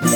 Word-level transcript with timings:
Olá 0.00 0.10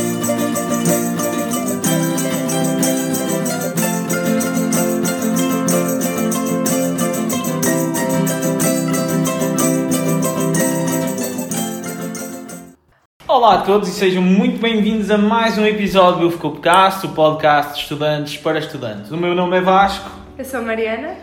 a 13.54 13.62
todos 13.62 13.88
e 13.88 13.92
sejam 13.92 14.22
muito 14.22 14.60
bem-vindos 14.60 15.10
a 15.10 15.18
mais 15.18 15.58
um 15.58 15.66
episódio 15.66 16.20
do 16.20 16.28
Ufcopcast, 16.28 17.06
o 17.06 17.08
podcast 17.08 17.74
de 17.74 17.80
estudantes 17.80 18.36
para 18.36 18.60
estudantes. 18.60 19.10
O 19.10 19.16
meu 19.16 19.34
nome 19.34 19.56
é 19.56 19.60
Vasco 19.60 20.08
Eu 20.38 20.44
sou 20.44 20.60
a 20.60 20.62
Mariana. 20.62 21.16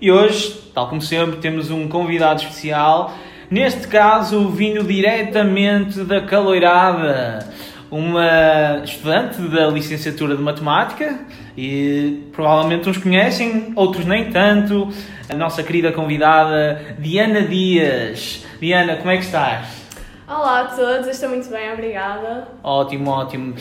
e 0.00 0.10
hoje, 0.10 0.72
tal 0.74 0.88
como 0.88 1.00
sempre, 1.00 1.36
temos 1.36 1.70
um 1.70 1.86
convidado 1.86 2.42
especial. 2.42 3.14
Neste 3.48 3.86
caso, 3.86 4.48
vindo 4.48 4.82
diretamente 4.82 6.04
da 6.04 6.20
Caloirada, 6.20 7.48
uma 7.90 8.82
estudante 8.84 9.40
da 9.48 9.66
licenciatura 9.66 10.36
de 10.36 10.42
Matemática 10.42 11.18
e 11.56 12.24
provavelmente 12.32 12.88
uns 12.88 12.98
conhecem, 12.98 13.72
outros 13.74 14.04
nem 14.04 14.30
tanto. 14.30 14.88
A 15.28 15.34
nossa 15.34 15.62
querida 15.62 15.92
convidada 15.92 16.94
Diana 16.98 17.42
Dias. 17.42 18.44
Diana, 18.60 18.96
como 18.96 19.10
é 19.10 19.16
que 19.16 19.24
estás? 19.24 19.80
Olá 20.28 20.60
a 20.60 20.64
todos, 20.66 21.08
estou 21.08 21.28
muito 21.28 21.50
bem, 21.50 21.72
obrigada. 21.72 22.46
Ótimo, 22.62 23.10
ótimo. 23.10 23.54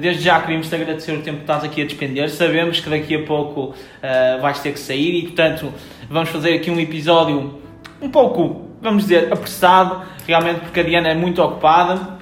Desde 0.00 0.22
já 0.22 0.40
queríamos 0.40 0.68
te 0.68 0.74
agradecer 0.74 1.12
o 1.12 1.20
tempo 1.20 1.36
que 1.36 1.42
estás 1.42 1.62
aqui 1.62 1.82
a 1.82 1.84
despender. 1.84 2.30
Sabemos 2.30 2.80
que 2.80 2.88
daqui 2.88 3.14
a 3.14 3.22
pouco 3.24 3.60
uh, 3.74 4.40
vais 4.40 4.58
ter 4.60 4.72
que 4.72 4.80
sair 4.80 5.18
e, 5.18 5.22
portanto, 5.24 5.70
vamos 6.08 6.30
fazer 6.30 6.54
aqui 6.54 6.70
um 6.70 6.80
episódio 6.80 7.60
um 8.00 8.08
pouco, 8.08 8.70
vamos 8.80 9.02
dizer, 9.02 9.30
apressado, 9.30 10.02
realmente 10.26 10.60
porque 10.60 10.80
a 10.80 10.82
Diana 10.82 11.08
é 11.10 11.14
muito 11.14 11.42
ocupada. 11.42 12.15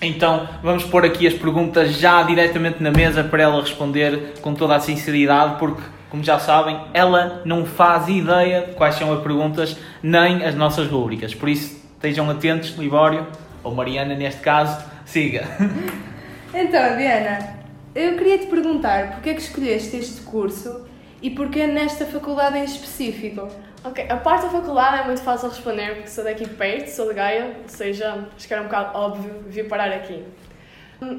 Então, 0.00 0.48
vamos 0.62 0.84
pôr 0.84 1.04
aqui 1.04 1.26
as 1.26 1.34
perguntas 1.34 1.92
já 1.92 2.22
diretamente 2.22 2.82
na 2.82 2.90
mesa 2.90 3.24
para 3.24 3.42
ela 3.42 3.60
responder 3.60 4.34
com 4.40 4.54
toda 4.54 4.76
a 4.76 4.80
sinceridade, 4.80 5.58
porque, 5.58 5.82
como 6.10 6.22
já 6.22 6.38
sabem, 6.38 6.78
ela 6.92 7.42
não 7.44 7.64
faz 7.64 8.08
ideia 8.08 8.66
de 8.66 8.72
quais 8.74 8.96
são 8.96 9.12
as 9.12 9.22
perguntas 9.22 9.76
nem 10.02 10.44
as 10.44 10.54
nossas 10.54 10.88
rubricas. 10.88 11.34
Por 11.34 11.48
isso, 11.48 11.80
estejam 11.94 12.28
atentos, 12.28 12.76
Libório, 12.76 13.26
ou 13.62 13.74
Mariana 13.74 14.14
neste 14.14 14.40
caso, 14.40 14.84
siga. 15.04 15.48
Então, 16.56 16.96
Diana, 16.96 17.56
eu 17.96 18.16
queria 18.16 18.38
te 18.38 18.46
perguntar 18.46 19.14
porque 19.14 19.30
é 19.30 19.34
que 19.34 19.40
escolheste 19.40 19.96
este 19.96 20.20
curso 20.20 20.86
e 21.20 21.28
porquê 21.28 21.66
nesta 21.66 22.06
faculdade 22.06 22.56
em 22.56 22.64
específico? 22.64 23.48
Ok, 23.86 24.06
a 24.08 24.16
parte 24.16 24.44
da 24.44 24.48
faculdade 24.48 25.02
é 25.02 25.04
muito 25.04 25.20
fácil 25.20 25.50
responder 25.50 25.96
porque 25.96 26.08
sou 26.08 26.24
daqui 26.24 26.48
perto, 26.48 26.88
sou 26.88 27.06
de 27.06 27.12
Gaia, 27.12 27.54
ou 27.62 27.68
seja, 27.68 28.26
acho 28.34 28.48
que 28.48 28.54
era 28.54 28.62
um 28.62 28.64
bocado 28.64 28.98
óbvio 28.98 29.44
vir 29.46 29.68
parar 29.68 29.92
aqui. 29.92 30.24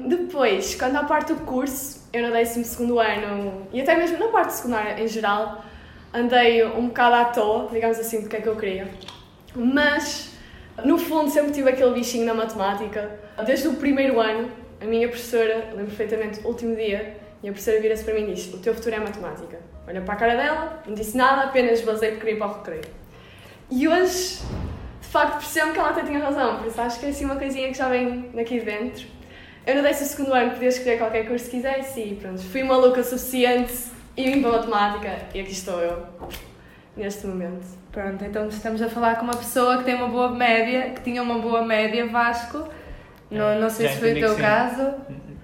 Depois, 0.08 0.74
quanto 0.74 0.96
à 0.96 1.04
parte 1.04 1.32
do 1.32 1.44
curso, 1.44 2.08
eu 2.12 2.26
no 2.26 2.32
12 2.32 2.60
ano 2.80 3.68
e 3.72 3.80
até 3.80 3.94
mesmo 3.96 4.18
na 4.18 4.32
parte 4.32 4.54
secundária 4.54 5.00
em 5.00 5.06
geral, 5.06 5.64
andei 6.12 6.64
um 6.64 6.88
bocado 6.88 7.14
à 7.14 7.24
toa, 7.26 7.68
digamos 7.70 8.00
assim, 8.00 8.22
do 8.22 8.28
que 8.28 8.34
é 8.34 8.40
que 8.40 8.48
eu 8.48 8.56
queria. 8.56 8.88
Mas, 9.54 10.32
no 10.84 10.98
fundo, 10.98 11.30
sempre 11.30 11.52
tive 11.52 11.70
aquele 11.70 11.92
bichinho 11.92 12.26
na 12.26 12.34
matemática. 12.34 13.20
Desde 13.46 13.68
o 13.68 13.74
primeiro 13.74 14.18
ano, 14.18 14.50
a 14.80 14.86
minha 14.86 15.06
professora, 15.06 15.68
lembro 15.70 15.94
perfeitamente, 15.94 16.40
o 16.40 16.48
último 16.48 16.74
dia, 16.74 17.16
minha 17.40 17.52
professora 17.52 17.80
vira-se 17.80 18.02
para 18.02 18.14
mim 18.14 18.28
e 18.28 18.34
diz: 18.34 18.52
O 18.52 18.58
teu 18.58 18.74
futuro 18.74 18.96
é 18.96 18.98
matemática. 18.98 19.75
Olha 19.86 20.00
para 20.00 20.14
a 20.14 20.16
cara 20.16 20.36
dela, 20.36 20.82
não 20.86 20.94
disse 20.94 21.16
nada, 21.16 21.42
apenas 21.42 21.80
basei 21.82 22.10
porque 22.10 22.26
queria 22.26 22.36
ir 22.36 22.38
para 22.38 22.48
o 22.48 22.54
recreio. 22.58 22.84
E 23.70 23.88
hoje, 23.88 24.40
de 25.00 25.08
facto, 25.08 25.38
percebo 25.38 25.72
que 25.72 25.78
ela 25.78 25.90
até 25.90 26.02
tinha 26.02 26.18
razão, 26.18 26.58
por 26.58 26.66
isso 26.66 26.80
acho 26.80 26.98
que 26.98 27.06
é 27.06 27.08
assim 27.10 27.24
uma 27.24 27.36
coisinha 27.36 27.68
que 27.68 27.74
já 27.74 27.88
vem 27.88 28.30
daqui 28.34 28.58
de 28.58 28.64
dentro. 28.64 29.06
Eu 29.66 29.76
no 29.76 29.82
décimo 29.82 30.08
segundo 30.08 30.34
ano 30.34 30.52
podia 30.52 30.68
escolher 30.68 30.98
qualquer 30.98 31.26
curso 31.26 31.46
que 31.46 31.52
quisesse 31.52 32.00
e 32.00 32.14
pronto, 32.14 32.40
fui 32.40 32.62
maluca 32.62 33.00
o 33.00 33.04
suficiente 33.04 33.74
e 34.16 34.30
vim 34.30 34.40
para 34.40 34.50
a 34.50 34.52
matemática 34.58 35.18
e 35.34 35.40
aqui 35.40 35.52
estou 35.52 35.80
eu, 35.80 36.06
neste 36.96 37.26
momento. 37.26 37.66
Pronto, 37.90 38.24
então 38.24 38.48
estamos 38.48 38.82
a 38.82 38.88
falar 38.88 39.16
com 39.16 39.22
uma 39.22 39.36
pessoa 39.36 39.78
que 39.78 39.84
tem 39.84 39.94
uma 39.94 40.08
boa 40.08 40.30
média, 40.30 40.90
que 40.90 41.00
tinha 41.00 41.22
uma 41.22 41.38
boa 41.38 41.62
média, 41.64 42.06
Vasco. 42.06 42.68
Não, 43.30 43.58
não 43.58 43.70
sei 43.70 43.88
Já 43.88 43.94
se 43.94 44.00
foi 44.00 44.12
o 44.12 44.20
teu 44.20 44.36
caso. 44.36 44.94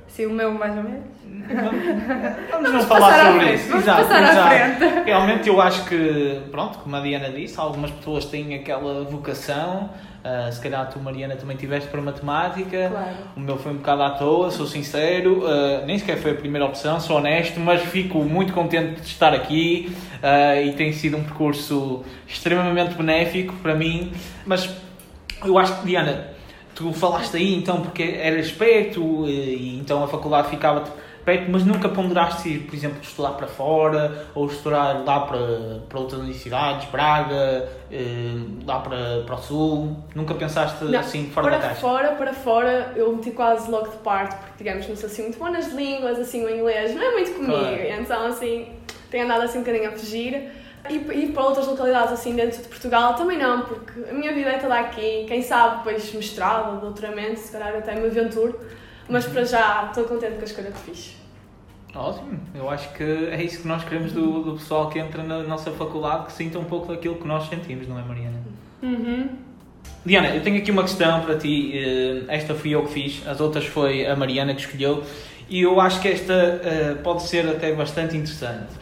Sim, 0.07 0.27
o 0.27 0.31
meu 0.31 0.53
mais 0.53 0.77
ou 0.77 0.83
menos. 0.83 1.22
Vamos 1.53 2.63
não 2.63 2.73
Vamos 2.73 2.85
falar 2.87 3.01
passar 3.11 3.21
à 3.21 3.27
sobre 3.33 3.41
frente, 3.47 3.61
isso. 3.63 3.77
Exato, 3.77 4.03
exato. 4.03 5.05
Realmente 5.05 5.49
eu 5.49 5.61
acho 5.61 5.85
que, 5.85 6.41
pronto, 6.51 6.79
como 6.79 6.97
a 6.97 7.01
Diana 7.01 7.31
disse, 7.31 7.59
algumas 7.59 7.91
pessoas 7.91 8.25
têm 8.27 8.55
aquela 8.55 9.05
vocação. 9.05 9.91
ah, 10.25 10.51
se 10.53 10.61
calhar 10.61 10.89
tu, 10.89 10.99
Mariana, 11.01 11.35
também 11.37 11.57
tiveste 11.57 11.89
para 11.89 12.01
matemática. 12.01 12.89
Claro. 12.91 13.09
O 13.37 13.41
meu 13.41 13.57
foi 13.59 13.73
um 13.73 13.77
bocado 13.77 14.03
à 14.03 14.11
toa, 14.11 14.51
sou 14.51 14.67
sincero. 14.67 15.45
ah, 15.47 15.83
nem 15.85 15.99
sequer 15.99 16.17
foi 16.19 16.31
a 16.33 16.35
primeira 16.35 16.65
opção, 16.65 17.01
sou 17.01 17.17
honesto, 17.17 17.59
mas 17.59 17.83
fico 17.83 18.19
muito 18.19 18.53
contente 18.53 19.01
de 19.01 19.07
estar 19.07 19.33
aqui 19.35 19.95
ah, 20.23 20.61
e 20.61 20.73
tem 20.73 20.93
sido 20.93 21.17
um 21.17 21.25
percurso 21.25 22.05
extremamente 22.27 22.95
benéfico 22.95 23.55
para 23.63 23.75
mim. 23.75 24.13
Mas 24.47 24.71
eu 25.45 25.59
acho 25.59 25.81
que, 25.81 25.87
Diana, 25.87 26.29
tu 26.75 26.93
falaste 26.93 27.37
aí 27.37 27.55
então 27.55 27.81
porque 27.81 28.03
eras 28.21 28.51
perto 28.51 29.27
e 29.29 29.79
então 29.79 30.03
a 30.05 30.09
faculdade 30.09 30.49
ficava 30.49 30.85
mas 31.49 31.65
nunca 31.65 31.89
ponderaste 31.89 32.49
ir, 32.49 32.59
por 32.61 32.75
exemplo, 32.75 32.99
estudar 33.03 33.31
para 33.33 33.47
fora 33.47 34.27
ou 34.35 34.47
estudar 34.47 35.05
lá 35.05 35.21
para, 35.21 35.81
para 35.89 35.99
outras 36.01 36.21
universidades, 36.21 36.89
Braga, 36.91 37.69
eh, 37.91 38.35
lá 38.67 38.81
para, 38.81 39.23
para 39.25 39.35
o 39.35 39.39
Sul? 39.39 39.97
Nunca 40.15 40.35
pensaste 40.35 40.85
Não, 40.85 40.99
assim 40.99 41.31
fora 41.31 41.49
para 41.49 41.57
da 41.59 41.63
caixa? 41.69 41.81
fora, 41.81 42.09
para 42.13 42.33
fora, 42.33 42.93
eu 42.97 43.15
meti 43.15 43.31
quase 43.31 43.71
logo 43.71 43.89
de 43.89 43.97
parte, 43.99 44.35
porque 44.37 44.65
digamos, 44.65 44.89
não 44.89 44.97
sou 44.97 45.07
assim 45.07 45.23
muito 45.23 45.39
boa 45.39 45.51
nas 45.51 45.73
línguas, 45.73 46.19
assim 46.19 46.45
o 46.45 46.51
inglês 46.51 46.95
não 46.95 47.03
é 47.03 47.11
muito 47.13 47.33
comigo, 47.35 47.53
Claro. 47.53 48.01
então 48.01 48.27
assim, 48.27 48.69
tenho 49.11 49.25
andado 49.25 49.43
assim 49.43 49.59
um 49.59 49.63
bocadinho 49.63 49.89
a 49.89 49.93
fugir. 49.93 50.51
E 50.91 50.95
ir 50.97 51.33
para 51.33 51.45
outras 51.45 51.69
localidades 51.69 52.13
assim 52.13 52.35
dentro 52.35 52.61
de 52.61 52.67
Portugal 52.67 53.15
também 53.15 53.39
não, 53.39 53.61
porque 53.63 54.11
a 54.11 54.13
minha 54.13 54.33
vida 54.35 54.51
é 54.51 54.59
toda 54.59 54.75
aqui, 54.81 55.25
quem 55.29 55.41
sabe 55.41 55.77
depois 55.77 56.13
mestrado, 56.13 56.81
doutoramento, 56.81 57.39
se 57.39 57.53
calhar 57.53 57.73
até 57.77 57.95
me 57.95 58.09
aventuro, 58.09 58.59
mas 59.09 59.27
para 59.27 59.45
já 59.45 59.87
estou 59.89 60.05
contente 60.05 60.35
com 60.35 60.41
a 60.41 60.45
escolha 60.45 60.71
que 60.71 60.79
fiz. 60.79 61.17
Ótimo, 61.95 62.41
eu 62.55 62.71
acho 62.71 62.91
que 62.95 63.03
é 63.03 63.43
isso 63.43 63.63
que 63.63 63.69
nós 63.69 63.85
queremos 63.85 64.13
do, 64.13 64.43
do 64.43 64.53
pessoal 64.55 64.89
que 64.89 64.99
entra 64.99 65.23
na 65.23 65.43
nossa 65.43 65.71
faculdade, 65.73 66.27
que 66.27 66.33
sinta 66.33 66.59
um 66.59 66.65
pouco 66.65 66.89
daquilo 66.89 67.17
que 67.17 67.27
nós 67.27 67.49
sentimos, 67.49 67.87
não 67.87 67.99
é, 67.99 68.03
Mariana? 68.03 68.39
Uhum. 68.83 69.29
Diana, 70.05 70.29
eu 70.29 70.43
tenho 70.43 70.59
aqui 70.59 70.71
uma 70.71 70.83
questão 70.83 71.21
para 71.21 71.37
ti. 71.37 71.73
eh, 71.77 72.25
Esta 72.29 72.55
fui 72.55 72.71
eu 72.71 72.85
que 72.85 72.93
fiz, 72.93 73.27
as 73.27 73.41
outras 73.41 73.67
foi 73.67 74.07
a 74.07 74.17
Mariana 74.17 74.55
que 74.55 74.63
escolheu. 74.63 75.03
E 75.51 75.61
eu 75.61 75.79
acho 75.81 76.01
que 76.01 76.09
esta 76.09 76.33
eh, 76.33 76.97
pode 77.05 77.23
ser 77.25 77.47
até 77.47 77.73
bastante 77.75 78.17
interessante. 78.17 78.73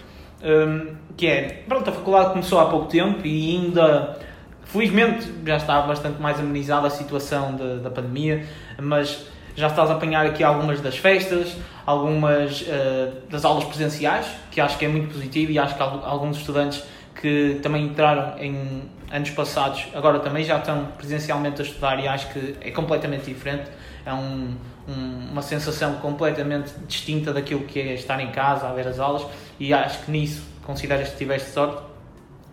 Hum, 0.43 0.95
que 1.17 1.27
é, 1.27 1.65
pronto, 1.69 1.91
a 1.91 1.93
faculdade 1.93 2.31
começou 2.31 2.61
há 2.61 2.67
pouco 2.67 2.87
tempo 2.87 3.27
e 3.27 3.57
ainda, 3.57 4.19
felizmente, 4.65 5.31
já 5.45 5.57
está 5.57 5.83
bastante 5.83 6.23
mais 6.23 6.39
amenizada 6.39 6.87
a 6.87 6.91
situação 6.91 7.57
da, 7.57 7.75
da 7.77 7.91
pandemia, 7.91 8.47
mas 8.81 9.27
já 9.57 9.67
estás 9.69 9.91
a 9.91 9.95
apanhar 9.95 10.25
aqui 10.27 10.43
algumas 10.45 10.81
das 10.81 10.97
festas, 10.97 11.57
algumas 11.87 12.65
eh, 12.69 13.13
das 13.29 13.45
aulas 13.45 13.65
presenciais, 13.65 14.27
que 14.51 14.61
acho 14.61 14.79
que 14.79 14.85
é 14.85 14.89
muito 14.89 15.13
positivo 15.13 15.53
e 15.53 15.59
acho 15.59 15.75
que 15.77 15.83
al- 15.83 16.05
alguns 16.05 16.37
estudantes 16.39 16.83
que 17.21 17.59
também 17.63 17.85
entraram 17.87 18.39
em 18.39 18.83
anos 19.11 19.31
passados, 19.31 19.87
agora 19.95 20.21
também 20.21 20.45
já 20.45 20.59
estão 20.59 20.87
presencialmente 20.97 21.61
a 21.61 21.65
estudar 21.65 21.99
e 22.03 22.07
acho 22.09 22.33
que 22.33 22.57
é 22.61 22.71
completamente 22.71 23.25
diferente. 23.25 23.69
É 24.07 24.13
um- 24.15 24.55
um- 24.89 25.29
uma 25.33 25.43
sensação 25.43 25.95
completamente 25.97 26.73
distinta 26.87 27.33
daquilo 27.33 27.65
que 27.65 27.79
é 27.81 27.95
estar 27.95 28.19
em 28.21 28.31
casa 28.31 28.69
a 28.69 28.73
ver 28.73 28.87
as 28.89 28.99
aulas 28.99 29.27
e 29.59 29.75
acho 29.75 30.05
que 30.05 30.11
nisso 30.11 30.43
consideras 30.65 31.11
que 31.11 31.17
tiveste 31.19 31.51
sorte. 31.51 31.83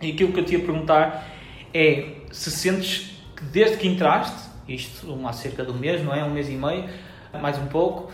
E 0.02 0.10
aquilo 0.12 0.32
que 0.32 0.40
eu 0.40 0.44
te 0.44 0.52
ia 0.54 0.60
perguntar 0.60 1.26
é 1.72 2.08
se 2.30 2.50
sentes 2.50 3.10
que 3.36 3.44
desde 3.44 3.76
que 3.78 3.86
entraste, 3.88 4.47
isto 4.68 5.18
há 5.26 5.32
cerca 5.32 5.64
de 5.64 5.70
um 5.70 5.78
mês, 5.78 6.04
não 6.04 6.14
é? 6.14 6.22
Um 6.24 6.30
mês 6.30 6.48
e 6.48 6.52
meio, 6.52 6.88
mais 7.40 7.58
um 7.58 7.66
pouco, 7.66 8.12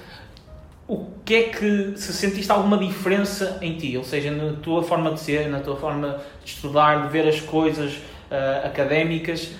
o 0.86 1.06
que 1.24 1.34
é 1.34 1.42
que 1.44 1.94
se 1.96 2.12
sentiste 2.12 2.50
alguma 2.52 2.76
diferença 2.76 3.58
em 3.62 3.76
ti? 3.76 3.96
Ou 3.96 4.04
seja, 4.04 4.30
na 4.30 4.54
tua 4.60 4.82
forma 4.82 5.12
de 5.12 5.20
ser, 5.20 5.48
na 5.48 5.60
tua 5.60 5.76
forma 5.76 6.20
de 6.44 6.50
estudar, 6.50 7.06
de 7.06 7.08
ver 7.08 7.26
as 7.26 7.40
coisas 7.40 8.00
ah, 8.30 8.62
académicas, 8.66 9.52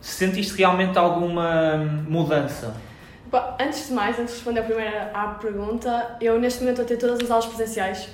se 0.00 0.26
sentiste 0.26 0.56
realmente 0.56 0.98
alguma 0.98 1.76
mudança? 2.06 2.74
Bom, 3.30 3.56
antes 3.60 3.88
de 3.88 3.94
mais, 3.94 4.18
antes 4.18 4.32
de 4.32 4.36
responder 4.36 4.60
a 4.60 4.64
primeira 4.64 5.10
à 5.14 5.28
pergunta, 5.28 6.16
eu 6.20 6.38
neste 6.38 6.60
momento 6.60 6.82
estou 6.82 6.96
a 6.96 6.98
ter 6.98 7.06
todas 7.06 7.20
as 7.22 7.30
aulas 7.30 7.46
presenciais. 7.46 8.08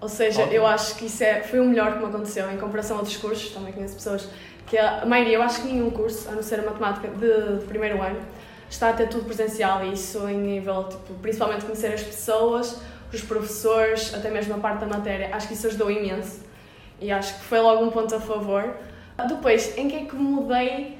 Ou 0.00 0.08
seja, 0.08 0.42
Ótimo. 0.42 0.56
eu 0.56 0.66
acho 0.66 0.94
que 0.94 1.06
isso 1.06 1.24
é, 1.24 1.42
foi 1.42 1.58
o 1.58 1.64
melhor 1.64 1.94
que 1.94 1.98
me 1.98 2.06
aconteceu 2.06 2.50
em 2.52 2.56
comparação 2.56 2.96
a 2.96 3.00
outros 3.00 3.16
cursos. 3.16 3.50
Também 3.50 3.72
conheço 3.72 3.94
pessoas 3.94 4.28
que 4.68 4.76
a 4.76 5.04
maioria, 5.06 5.36
eu 5.36 5.42
acho 5.42 5.62
que 5.62 5.68
nenhum 5.68 5.90
curso, 5.90 6.28
a 6.28 6.32
não 6.32 6.42
ser 6.42 6.60
a 6.60 6.62
matemática 6.62 7.08
de, 7.08 7.58
de 7.58 7.64
primeiro 7.66 8.00
ano, 8.02 8.20
está 8.68 8.90
a 8.90 8.92
ter 8.92 9.08
tudo 9.08 9.24
presencial 9.24 9.84
e 9.84 9.92
isso 9.92 10.28
em 10.28 10.36
nível, 10.36 10.84
tipo, 10.84 11.14
principalmente 11.14 11.64
conhecer 11.64 11.92
as 11.92 12.02
pessoas, 12.02 12.80
os 13.12 13.22
professores, 13.22 14.14
até 14.14 14.30
mesmo 14.30 14.54
a 14.54 14.58
parte 14.58 14.80
da 14.80 14.86
matéria, 14.86 15.30
acho 15.32 15.48
que 15.48 15.54
isso 15.54 15.66
ajudou 15.66 15.90
imenso 15.90 16.40
e 17.00 17.10
acho 17.10 17.34
que 17.34 17.44
foi 17.44 17.60
logo 17.60 17.84
um 17.84 17.90
ponto 17.90 18.14
a 18.14 18.20
favor. 18.20 18.74
Depois, 19.26 19.76
em 19.76 19.88
que 19.88 19.96
é 19.96 20.04
que 20.04 20.14
mudei? 20.14 20.98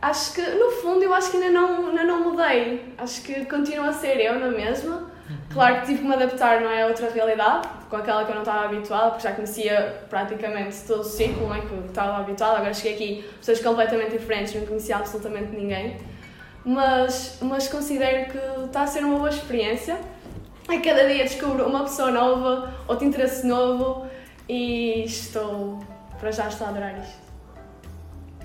Acho 0.00 0.32
que, 0.32 0.40
no 0.40 0.70
fundo, 0.70 1.02
eu 1.02 1.12
acho 1.12 1.30
que 1.30 1.36
ainda 1.36 1.50
não, 1.50 1.88
ainda 1.88 2.04
não 2.04 2.30
mudei. 2.30 2.94
Acho 2.96 3.22
que 3.22 3.44
continuo 3.44 3.86
a 3.86 3.92
ser 3.92 4.18
eu 4.18 4.38
na 4.38 4.48
mesma. 4.48 5.10
Claro 5.52 5.80
que 5.80 5.86
tive 5.86 5.98
que 5.98 6.04
me 6.04 6.14
adaptar, 6.14 6.60
não 6.60 6.70
é? 6.70 6.82
A 6.84 6.86
outra 6.86 7.10
realidade, 7.10 7.68
com 7.90 7.96
aquela 7.96 8.24
que 8.24 8.30
eu 8.30 8.36
não 8.36 8.42
estava 8.42 8.66
habituada, 8.66 9.10
porque 9.10 9.24
já 9.24 9.34
conhecia 9.34 10.04
praticamente 10.08 10.76
todo 10.86 11.00
o 11.00 11.04
ciclo, 11.04 11.48
não 11.48 11.54
é? 11.54 11.60
Que 11.60 11.74
estava 11.88 12.18
habituada. 12.18 12.58
Agora 12.58 12.72
cheguei 12.72 12.94
aqui, 12.94 13.28
pessoas 13.38 13.60
completamente 13.60 14.12
diferentes, 14.12 14.54
não 14.54 14.64
conhecia 14.64 14.96
absolutamente 14.96 15.50
ninguém. 15.50 15.96
Mas, 16.64 17.38
mas 17.42 17.66
considero 17.66 18.30
que 18.30 18.66
está 18.66 18.82
a 18.82 18.86
ser 18.86 19.04
uma 19.04 19.18
boa 19.18 19.28
experiência. 19.28 19.98
A 20.68 20.78
cada 20.78 21.08
dia 21.08 21.24
descubro 21.24 21.66
uma 21.66 21.80
pessoa 21.80 22.12
nova, 22.12 22.72
outro 22.86 23.04
interesse 23.04 23.44
novo 23.44 24.06
e 24.48 25.02
estou, 25.04 25.80
para 26.20 26.30
já, 26.30 26.46
estou 26.46 26.68
a 26.68 26.70
adorar 26.70 26.96
isto. 27.00 27.18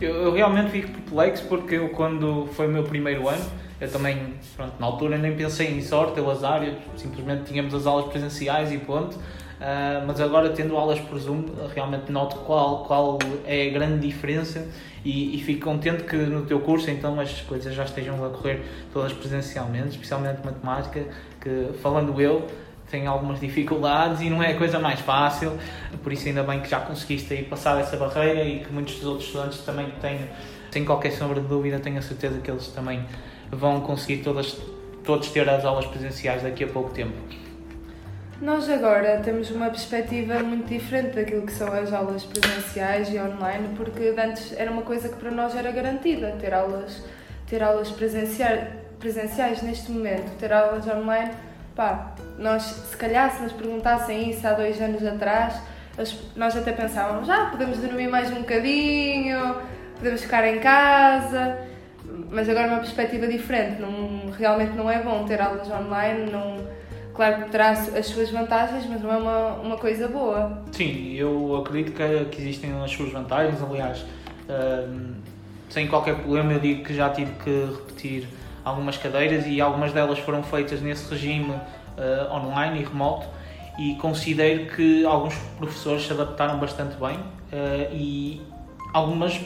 Eu, 0.01 0.13
eu, 0.23 0.33
realmente 0.33 0.71
fico 0.71 0.91
perplexo 0.91 1.45
porque 1.45 1.75
eu, 1.75 1.89
quando 1.89 2.47
foi 2.53 2.65
o 2.65 2.69
meu 2.69 2.83
primeiro 2.83 3.29
ano, 3.29 3.45
eu 3.79 3.91
também, 3.91 4.33
pronto, 4.55 4.73
na 4.79 4.85
altura 4.85 5.17
nem 5.17 5.35
pensei 5.35 5.67
em 5.67 5.81
sorte 5.81 6.19
ou 6.19 6.31
azar, 6.31 6.63
eu, 6.63 6.75
simplesmente 6.95 7.43
tínhamos 7.43 7.73
as 7.73 7.85
aulas 7.85 8.05
presenciais 8.05 8.71
e 8.71 8.77
ponto. 8.77 9.15
Uh, 9.15 10.05
mas 10.05 10.19
agora, 10.19 10.49
tendo 10.49 10.75
aulas 10.75 10.99
por 10.99 11.17
Zoom, 11.17 11.45
realmente 11.73 12.11
noto 12.11 12.37
qual, 12.39 12.83
qual 12.83 13.17
é 13.45 13.67
a 13.67 13.71
grande 13.71 14.05
diferença 14.05 14.67
e, 15.03 15.37
e 15.37 15.43
fico 15.43 15.63
contente 15.63 16.03
que 16.03 16.15
no 16.15 16.45
teu 16.45 16.59
curso 16.59 16.89
então 16.89 17.17
as 17.19 17.41
coisas 17.41 17.73
já 17.73 17.85
estejam 17.85 18.25
a 18.25 18.29
correr 18.29 18.65
todas 18.91 19.13
presencialmente, 19.13 19.89
especialmente 19.89 20.43
matemática, 20.43 21.05
que 21.39 21.69
falando 21.81 22.19
eu, 22.19 22.45
tem 22.95 23.07
algumas 23.07 23.41
dificuldades 23.41 24.21
e 24.21 24.29
não 24.29 24.41
é 24.41 24.53
a 24.53 24.57
coisa 24.57 24.79
mais 24.79 25.01
fácil, 25.01 25.51
por 26.01 26.13
isso 26.13 26.29
ainda 26.29 26.43
bem 26.43 26.61
que 26.61 26.69
já 26.69 26.79
conseguiste 26.79 27.33
aí 27.33 27.43
passar 27.43 27.77
essa 27.79 27.97
barreira 27.97 28.41
e 28.41 28.59
que 28.59 28.71
muitos 28.71 28.95
dos 28.95 29.05
outros 29.05 29.25
estudantes 29.27 29.59
também 29.59 29.91
têm, 30.01 30.29
sem 30.71 30.85
qualquer 30.85 31.11
sombra 31.11 31.41
de 31.41 31.47
dúvida, 31.47 31.77
tenho 31.79 31.97
a 31.97 32.01
certeza 32.01 32.39
que 32.39 32.49
eles 32.49 32.67
também 32.67 33.05
vão 33.51 33.81
conseguir 33.81 34.23
todas, 34.23 34.57
todos 35.03 35.29
ter 35.29 35.47
as 35.49 35.65
aulas 35.65 35.85
presenciais 35.87 36.41
daqui 36.41 36.63
a 36.63 36.67
pouco 36.67 36.91
tempo. 36.91 37.13
Nós 38.41 38.69
agora 38.69 39.19
temos 39.19 39.51
uma 39.51 39.69
perspectiva 39.69 40.39
muito 40.39 40.67
diferente 40.67 41.15
daquilo 41.15 41.45
que 41.45 41.51
são 41.51 41.71
as 41.73 41.91
aulas 41.91 42.23
presenciais 42.23 43.09
e 43.09 43.19
online, 43.19 43.75
porque 43.75 44.13
antes 44.17 44.53
era 44.57 44.71
uma 44.71 44.83
coisa 44.83 45.09
que 45.09 45.15
para 45.15 45.31
nós 45.31 45.53
era 45.53 45.69
garantida, 45.71 46.31
ter 46.39 46.53
aulas, 46.53 47.03
ter 47.45 47.61
aulas 47.61 47.91
presenciais, 47.91 48.69
presenciais 48.99 49.61
neste 49.61 49.91
momento, 49.91 50.37
ter 50.37 50.53
aulas 50.53 50.87
online 50.87 51.31
Pá, 51.75 52.13
nós, 52.37 52.63
se 52.63 52.95
calhar, 52.95 53.29
se 53.31 53.43
nos 53.43 53.51
perguntassem 53.51 54.29
isso 54.29 54.47
há 54.47 54.53
dois 54.53 54.81
anos 54.81 55.05
atrás, 55.05 55.61
nós 56.35 56.55
até 56.55 56.71
pensávamos, 56.71 57.29
ah, 57.29 57.49
podemos 57.51 57.77
dormir 57.79 58.07
mais 58.07 58.31
um 58.31 58.39
bocadinho, 58.39 59.57
podemos 59.97 60.21
ficar 60.21 60.47
em 60.47 60.59
casa, 60.59 61.57
mas 62.31 62.47
agora 62.47 62.67
é 62.67 62.69
uma 62.69 62.79
perspectiva 62.79 63.27
diferente. 63.27 63.81
Não, 63.81 64.31
realmente 64.31 64.73
não 64.73 64.89
é 64.89 65.01
bom 65.01 65.25
ter 65.25 65.41
aulas 65.41 65.69
online, 65.69 66.31
não, 66.31 66.65
claro 67.13 67.43
que 67.43 67.49
terá 67.49 67.71
as 67.71 68.05
suas 68.05 68.29
vantagens, 68.29 68.85
mas 68.85 69.01
não 69.01 69.11
é 69.11 69.17
uma, 69.17 69.53
uma 69.55 69.77
coisa 69.77 70.07
boa. 70.07 70.63
Sim, 70.71 71.13
eu 71.13 71.57
acredito 71.57 71.93
que, 71.93 72.25
que 72.25 72.41
existem 72.41 72.71
as 72.81 72.91
suas 72.91 73.11
vantagens, 73.11 73.61
aliás, 73.61 74.05
hum, 74.89 75.15
sem 75.69 75.87
qualquer 75.87 76.15
problema 76.15 76.53
eu 76.53 76.59
digo 76.59 76.83
que 76.83 76.93
já 76.93 77.09
tive 77.09 77.31
que 77.43 77.65
repetir 77.65 78.27
algumas 78.65 78.97
cadeiras 78.97 79.45
e 79.45 79.61
algumas 79.61 79.93
delas 79.93 80.17
foram 80.19 80.41
feitas 80.43 80.81
nesse 80.81 81.09
regime 81.09 81.51
uh, 81.51 82.33
online 82.33 82.81
e 82.81 82.83
remoto 82.83 83.27
e 83.77 83.95
considero 83.95 84.65
que 84.75 85.05
alguns 85.05 85.35
professores 85.57 86.05
se 86.05 86.11
adaptaram 86.11 86.57
bastante 86.57 86.95
bem 86.97 87.17
uh, 87.17 87.93
e 87.93 88.41
algumas 88.93 89.39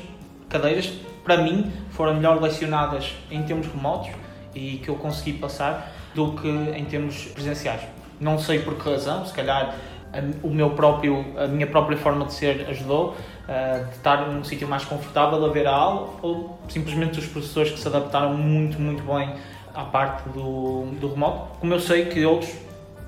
cadeiras 0.47 0.91
para 1.23 1.37
mim 1.37 1.71
foram 1.91 2.15
melhor 2.15 2.41
lecionadas 2.41 3.13
em 3.29 3.43
termos 3.43 3.67
remotos 3.67 4.09
e 4.55 4.77
que 4.77 4.89
eu 4.89 4.95
consegui 4.95 5.33
passar 5.33 5.91
do 6.15 6.31
que 6.33 6.47
em 6.47 6.85
termos 6.85 7.25
presenciais. 7.25 7.81
Não 8.19 8.39
sei 8.39 8.59
por 8.59 8.75
que 8.75 8.89
razão, 8.89 9.25
se 9.25 9.33
calhar 9.33 9.75
a, 10.13 10.45
o 10.45 10.49
meu 10.49 10.71
próprio, 10.71 11.25
a 11.37 11.47
minha 11.47 11.67
própria 11.67 11.97
forma 11.97 12.25
de 12.25 12.33
ser 12.33 12.67
ajudou, 12.69 13.09
uh, 13.09 13.85
de 13.85 13.91
estar 13.91 14.27
num 14.27 14.43
sítio 14.43 14.67
mais 14.67 14.83
confortável 14.85 15.43
a 15.45 15.49
ver 15.49 15.67
a 15.67 15.71
aula, 15.73 16.09
ou 16.21 16.59
simplesmente 16.67 17.19
os 17.19 17.25
professores 17.25 17.71
que 17.71 17.79
se 17.79 17.87
adaptaram 17.87 18.33
muito, 18.33 18.79
muito 18.79 19.03
bem 19.03 19.33
à 19.73 19.83
parte 19.83 20.27
do, 20.29 20.85
do 20.99 21.13
remoto, 21.13 21.59
como 21.59 21.73
eu 21.73 21.79
sei 21.79 22.05
que 22.05 22.25
outros, 22.25 22.53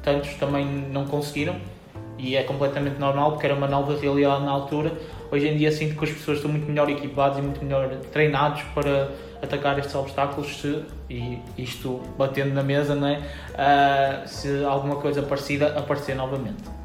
tantos, 0.03 0.33
também 0.35 0.65
não 0.65 1.05
conseguiram, 1.05 1.55
e 2.17 2.35
é 2.35 2.43
completamente 2.43 2.99
normal 2.99 3.31
porque 3.31 3.47
era 3.47 3.55
uma 3.55 3.67
nova 3.67 3.97
realidade 3.97 4.43
na 4.43 4.51
altura. 4.51 4.91
Hoje 5.31 5.47
em 5.47 5.57
dia 5.57 5.71
sinto 5.71 5.97
que 5.97 6.05
as 6.05 6.11
pessoas 6.11 6.37
estão 6.37 6.51
muito 6.51 6.67
melhor 6.67 6.89
equipados 6.89 7.39
e 7.39 7.41
muito 7.41 7.63
melhor 7.63 7.89
treinados 8.11 8.61
para 8.75 9.09
atacar 9.41 9.79
estes 9.79 9.95
obstáculos 9.95 10.59
se, 10.59 10.83
e 11.09 11.39
isto 11.57 11.99
batendo 12.17 12.53
na 12.53 12.61
mesa, 12.61 12.93
não 12.93 13.07
é? 13.07 13.17
Uh, 13.17 14.27
se 14.27 14.63
alguma 14.63 14.97
coisa 14.97 15.23
parecida 15.23 15.67
aparecer 15.79 16.15
novamente. 16.15 16.80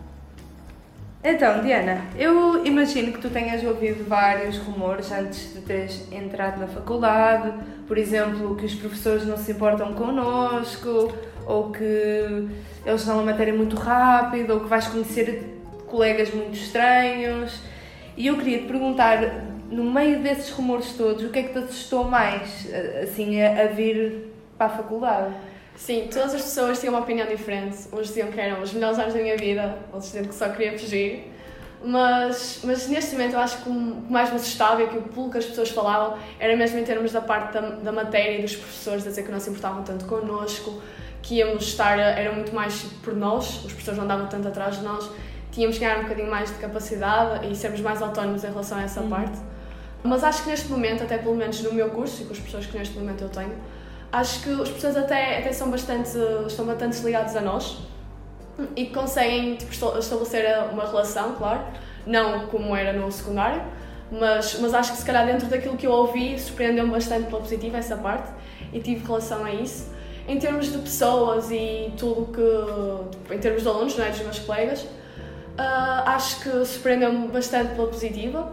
Então, 1.29 1.61
Diana, 1.61 2.03
eu 2.17 2.65
imagino 2.65 3.11
que 3.13 3.19
tu 3.19 3.29
tenhas 3.29 3.65
ouvido 3.65 4.09
vários 4.09 4.59
rumores 4.59 5.11
antes 5.11 5.55
de 5.55 5.61
teres 5.61 6.07
entrado 6.13 6.61
na 6.61 6.69
faculdade, 6.69 7.53
por 7.89 7.99
exemplo, 7.99 8.55
que 8.55 8.65
os 8.65 8.77
professores 8.77 9.27
não 9.27 9.37
se 9.37 9.51
importam 9.51 9.93
connosco, 9.93 11.13
ou 11.45 11.73
que 11.73 11.83
eles 12.87 13.05
dão 13.05 13.19
a 13.19 13.23
matéria 13.25 13.53
muito 13.53 13.75
rápido, 13.75 14.55
ou 14.55 14.61
que 14.61 14.69
vais 14.69 14.87
conhecer 14.87 15.59
colegas 15.89 16.33
muito 16.33 16.55
estranhos. 16.55 17.61
E 18.17 18.29
eu 18.29 18.37
queria 18.37 18.59
te 18.59 18.69
perguntar, 18.69 19.19
no 19.69 19.83
meio 19.83 20.21
desses 20.23 20.51
rumores 20.51 20.93
todos, 20.93 21.25
o 21.25 21.31
que 21.31 21.41
é 21.41 21.43
que 21.43 21.53
te 21.53 21.59
assustou 21.59 22.05
mais, 22.05 22.69
assim, 23.03 23.43
a, 23.43 23.65
a 23.65 23.67
vir 23.67 24.33
para 24.57 24.67
a 24.67 24.71
faculdade? 24.71 25.35
Sim, 25.77 26.09
todas 26.11 26.35
as 26.35 26.43
pessoas 26.43 26.81
tinham 26.81 26.95
uma 26.95 27.03
opinião 27.03 27.27
diferente. 27.29 27.77
Uns 27.93 28.09
diziam 28.09 28.29
que 28.33 28.41
eram 28.41 28.63
os 28.63 28.73
melhores 28.73 28.99
anos 28.99 29.15
da 29.15 29.21
minha 29.21 29.37
vida, 29.37 29.79
outros 29.93 30.07
diziam 30.07 30.25
que 30.25 30.35
só 30.35 30.49
queria 30.49 30.79
fugir. 30.79 31.33
Mas, 31.85 32.61
mas 32.65 32.89
neste 32.89 33.13
momento 33.13 33.35
eu 33.35 33.39
acho 33.39 33.63
que 33.63 33.69
o 33.69 33.73
mais 33.73 34.31
me 34.31 34.37
assustava 34.37 34.83
e 34.83 34.89
que 34.89 34.97
o 34.97 35.31
que 35.31 35.39
as 35.39 35.45
pessoas 35.45 35.69
falavam 35.71 36.19
era 36.41 36.57
mesmo 36.57 36.79
em 36.79 36.85
termos 36.85 37.13
da 37.13 37.21
parte 37.21 37.53
da, 37.53 37.61
da 37.61 37.93
matéria 37.93 38.39
e 38.39 38.43
dos 38.43 38.57
professores, 38.57 39.07
a 39.07 39.11
dizer 39.11 39.23
que 39.23 39.31
não 39.31 39.39
se 39.39 39.51
importavam 39.51 39.83
tanto 39.85 40.07
connosco, 40.07 40.83
que 41.23 41.37
íamos 41.37 41.65
estar, 41.65 41.99
era 41.99 42.33
muito 42.33 42.55
mais 42.55 42.83
por 43.03 43.15
nós, 43.15 43.65
os 43.65 43.73
professores 43.73 43.99
não 43.99 44.05
andavam 44.05 44.27
tanto 44.27 44.49
atrás 44.49 44.79
de 44.79 44.85
nós, 44.85 45.11
tínhamos 45.53 45.77
que 45.77 45.85
ganhar 45.85 45.99
um 45.99 46.03
bocadinho 46.03 46.31
mais 46.31 46.51
de 46.51 46.57
capacidade 46.57 47.47
e 47.47 47.55
sermos 47.55 47.81
mais 47.81 48.01
autónomos 48.01 48.43
em 48.43 48.49
relação 48.49 48.79
a 48.79 48.83
essa 48.83 49.01
uhum. 49.01 49.11
parte. 49.11 49.39
Mas 50.03 50.25
acho 50.25 50.45
que 50.45 50.51
neste 50.51 50.69
momento, 50.69 51.03
até 51.03 51.19
pelo 51.19 51.35
menos 51.35 51.61
no 51.63 51.73
meu 51.73 51.91
curso 51.91 52.23
e 52.23 52.27
com 52.27 52.33
as 52.33 52.39
pessoas 52.39 52.67
que 52.67 52.79
neste 52.79 52.99
momento 52.99 53.23
eu 53.23 53.29
tenho, 53.29 53.55
acho 54.17 54.43
que 54.43 54.63
as 54.63 54.69
pessoas 54.69 54.97
até, 54.97 55.39
até 55.39 55.53
são 55.53 55.71
bastante, 55.71 56.11
estão 56.47 56.65
bastante 56.65 57.01
ligadas 57.03 57.37
a 57.37 57.41
nós 57.41 57.79
e 58.75 58.87
conseguem 58.87 59.57
tipo, 59.57 59.73
estabelecer 59.73 60.47
uma 60.73 60.87
relação, 60.87 61.35
claro, 61.35 61.61
não 62.07 62.47
como 62.47 62.75
era 62.75 62.93
no 62.93 63.11
secundário, 63.13 63.63
mas, 64.11 64.59
mas 64.61 64.73
acho 64.73 64.93
que 64.93 64.99
se 64.99 65.05
calhar 65.05 65.27
dentro 65.27 65.47
daquilo 65.49 65.77
que 65.77 65.87
eu 65.87 65.93
ouvi 65.93 66.39
surpreendeu-me 66.39 66.91
bastante 66.91 67.27
pela 67.27 67.41
positiva 67.41 67.77
essa 67.77 67.97
parte 67.97 68.31
e 68.73 68.81
tive 68.81 69.05
relação 69.05 69.45
a 69.45 69.53
isso. 69.53 69.95
Em 70.29 70.39
termos 70.39 70.73
de 70.73 70.79
pessoas 70.79 71.51
e 71.51 71.93
tudo 71.97 72.33
que, 72.33 73.11
tipo, 73.17 73.35
em 73.35 73.39
termos 73.39 73.63
de 73.63 73.69
alunos, 73.69 73.97
não 73.97 74.05
é, 74.05 74.11
dos 74.11 74.21
meus 74.21 74.39
colegas, 74.41 74.81
uh, 74.83 76.03
acho 76.07 76.41
que 76.43 76.65
surpreendeu-me 76.65 77.29
bastante 77.29 77.75
pela 77.75 77.87
positiva 77.87 78.53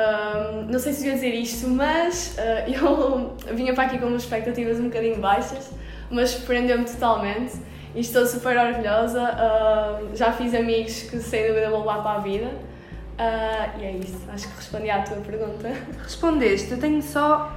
um, 0.00 0.62
não 0.70 0.78
sei 0.78 0.92
se 0.92 1.06
ia 1.06 1.14
dizer 1.14 1.34
isto, 1.34 1.68
mas 1.68 2.36
uh, 2.38 2.70
eu 2.72 3.54
vinha 3.54 3.74
para 3.74 3.84
aqui 3.84 3.98
com 3.98 4.06
umas 4.06 4.22
expectativas 4.22 4.78
um 4.78 4.84
bocadinho 4.84 5.18
baixas, 5.18 5.70
mas 6.10 6.30
surpreendeu-me 6.30 6.84
totalmente 6.84 7.56
e 7.94 8.00
estou 8.00 8.24
super 8.26 8.56
orgulhosa. 8.56 9.22
Uh, 9.22 10.16
já 10.16 10.32
fiz 10.32 10.54
amigos 10.54 11.02
que 11.02 11.18
sem 11.18 11.48
dúvida 11.48 11.70
vou 11.70 11.80
levar 11.80 12.02
para 12.02 12.12
a 12.12 12.18
vida. 12.18 12.46
Uh, 12.46 13.80
e 13.80 13.84
é 13.84 13.92
isso, 13.92 14.18
acho 14.32 14.48
que 14.48 14.56
respondi 14.56 14.90
à 14.90 15.02
tua 15.02 15.18
pergunta. 15.18 15.70
Respondeste, 16.02 16.72
eu 16.72 16.78
tenho 16.78 17.02
só 17.02 17.52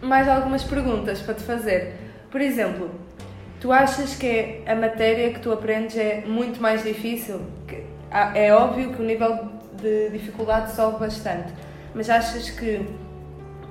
mais 0.00 0.28
algumas 0.28 0.64
perguntas 0.64 1.20
para 1.20 1.34
te 1.34 1.42
fazer. 1.44 1.94
Por 2.30 2.40
exemplo, 2.40 2.90
tu 3.60 3.70
achas 3.70 4.16
que 4.16 4.62
a 4.66 4.74
matéria 4.74 5.32
que 5.32 5.38
tu 5.38 5.52
aprendes 5.52 5.96
é 5.96 6.22
muito 6.26 6.60
mais 6.60 6.82
difícil? 6.82 7.40
É 8.34 8.52
óbvio 8.52 8.94
que 8.94 9.00
o 9.00 9.04
nível 9.04 9.48
de 9.80 10.10
dificuldade 10.10 10.72
sobe 10.72 11.00
bastante 11.00 11.52
mas 11.96 12.10
achas 12.10 12.50
que 12.50 12.86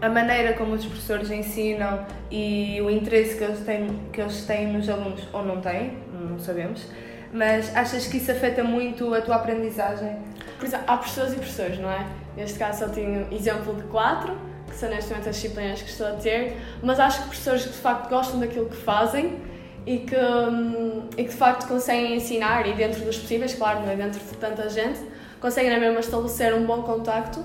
a 0.01 0.09
maneira 0.09 0.53
como 0.53 0.73
os 0.73 0.83
professores 0.83 1.29
ensinam 1.29 2.05
e 2.31 2.81
o 2.81 2.89
interesse 2.89 3.37
que 3.37 3.43
eles 3.43 3.59
têm, 3.59 3.99
que 4.11 4.19
eles 4.19 4.43
têm 4.45 4.73
nos 4.73 4.89
alunos, 4.89 5.21
ou 5.31 5.45
não 5.45 5.61
têm, 5.61 5.99
não 6.11 6.39
sabemos, 6.39 6.87
mas 7.31 7.73
achas 7.75 8.07
que 8.07 8.17
isso 8.17 8.31
afeta 8.31 8.63
muito 8.63 9.13
a 9.13 9.21
tua 9.21 9.35
aprendizagem? 9.35 10.17
Por 10.57 10.65
exemplo, 10.65 10.85
há 10.87 10.97
professores 10.97 11.33
e 11.33 11.35
professores, 11.35 11.79
não 11.79 11.89
é? 11.89 12.07
Neste 12.35 12.57
caso 12.57 12.79
só 12.79 12.89
tenho 12.89 13.31
exemplo 13.31 13.75
de 13.75 13.83
quatro, 13.83 14.35
que 14.67 14.75
são 14.75 14.89
neste 14.89 15.11
momento 15.11 15.29
as 15.29 15.35
disciplinas 15.35 15.81
que 15.83 15.89
estou 15.89 16.07
a 16.07 16.13
ter, 16.13 16.57
mas 16.81 16.99
acho 16.99 17.19
que 17.19 17.27
professores 17.27 17.63
que 17.63 17.69
de 17.69 17.77
facto 17.77 18.09
gostam 18.09 18.39
daquilo 18.39 18.65
que 18.65 18.77
fazem 18.77 19.37
e 19.85 19.99
que, 19.99 20.15
hum, 20.15 21.09
e 21.15 21.23
que 21.23 21.29
de 21.29 21.35
facto 21.35 21.67
conseguem 21.67 22.15
ensinar, 22.15 22.67
e 22.67 22.73
dentro 22.73 23.05
dos 23.05 23.19
possíveis, 23.19 23.53
claro, 23.53 23.81
não 23.81 23.91
é 23.91 23.95
dentro 23.95 24.19
de 24.19 24.37
tanta 24.37 24.67
gente, 24.67 24.99
conseguem 25.39 25.79
mesmo 25.79 25.99
estabelecer 25.99 26.55
um 26.55 26.65
bom 26.65 26.81
contacto 26.81 27.43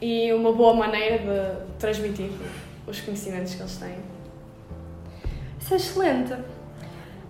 e 0.00 0.32
uma 0.32 0.52
boa 0.52 0.74
maneira 0.74 1.18
de 1.18 1.78
transmitir. 1.78 2.30
os 2.86 3.00
conhecimentos 3.00 3.54
que 3.54 3.62
eles 3.62 3.76
têm. 3.76 3.96
Isso 5.60 5.74
é 5.74 5.76
excelente. 5.76 6.34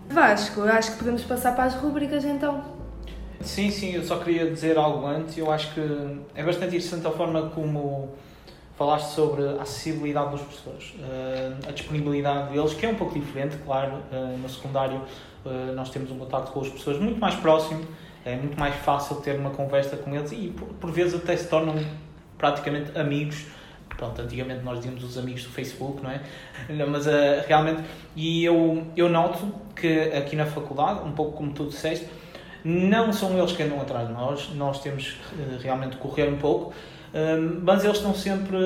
Vasco, 0.09 0.63
acho 0.63 0.93
que 0.93 0.99
podemos 0.99 1.23
passar 1.25 1.55
para 1.55 1.65
as 1.65 1.75
rubricas 1.75 2.25
então. 2.25 2.63
Sim, 3.41 3.71
sim, 3.71 3.93
eu 3.93 4.03
só 4.03 4.19
queria 4.19 4.51
dizer 4.51 4.77
algo 4.77 5.07
antes. 5.07 5.39
Eu 5.39 5.51
acho 5.51 5.73
que 5.75 5.81
é 6.35 6.43
bastante 6.43 6.77
interessante 6.77 7.07
a 7.07 7.11
forma 7.11 7.51
como 7.51 8.11
falaste 8.77 9.15
sobre 9.15 9.43
a 9.43 9.63
acessibilidade 9.63 10.33
dos 10.33 10.43
professores, 10.43 10.95
uh, 10.99 11.69
a 11.69 11.73
disponibilidade 11.73 12.53
deles, 12.53 12.75
que 12.75 12.85
é 12.85 12.91
um 12.91 12.95
pouco 12.95 13.19
diferente, 13.19 13.57
claro. 13.65 13.95
Uh, 14.13 14.37
no 14.37 14.49
secundário 14.49 15.01
uh, 15.45 15.75
nós 15.75 15.89
temos 15.89 16.11
um 16.11 16.19
contato 16.19 16.53
com 16.53 16.61
os 16.61 16.69
professores 16.69 17.01
muito 17.01 17.19
mais 17.19 17.35
próximo, 17.37 17.83
é 18.25 18.37
muito 18.37 18.59
mais 18.59 18.75
fácil 18.75 19.17
ter 19.17 19.39
uma 19.39 19.51
conversa 19.51 19.97
com 19.97 20.15
eles 20.15 20.31
e 20.33 20.55
por 20.79 20.91
vezes 20.91 21.15
até 21.15 21.35
se 21.37 21.49
tornam 21.49 21.75
praticamente 22.39 22.97
amigos. 22.99 23.45
Pronto, 23.97 24.21
antigamente 24.21 24.63
nós 24.63 24.79
dizíamos 24.79 25.03
os 25.05 25.17
amigos 25.17 25.45
do 25.45 25.51
Facebook, 25.51 26.03
não 26.03 26.11
é? 26.11 26.21
Mas 26.87 27.07
realmente, 27.47 27.83
e 28.15 28.45
eu, 28.45 28.87
eu 28.95 29.09
noto 29.09 29.55
que 29.75 30.01
aqui 30.11 30.37
na 30.37 30.45
faculdade, 30.45 31.01
um 31.07 31.13
pouco 31.13 31.33
como 31.33 31.53
tu 31.53 31.67
disseste, 31.67 32.07
não 32.63 33.13
são 33.13 33.39
eles 33.39 33.53
que 33.53 33.63
andam 33.63 33.81
atrás 33.81 34.09
de 34.09 34.13
nós, 34.13 34.51
nós 34.55 34.81
temos 34.83 35.17
realmente 35.63 35.93
de 35.93 35.99
correr 35.99 36.29
um 36.29 36.37
pouco, 36.37 36.75
mas 37.63 37.85
eles 37.85 37.99
estão 37.99 38.13
sempre 38.13 38.57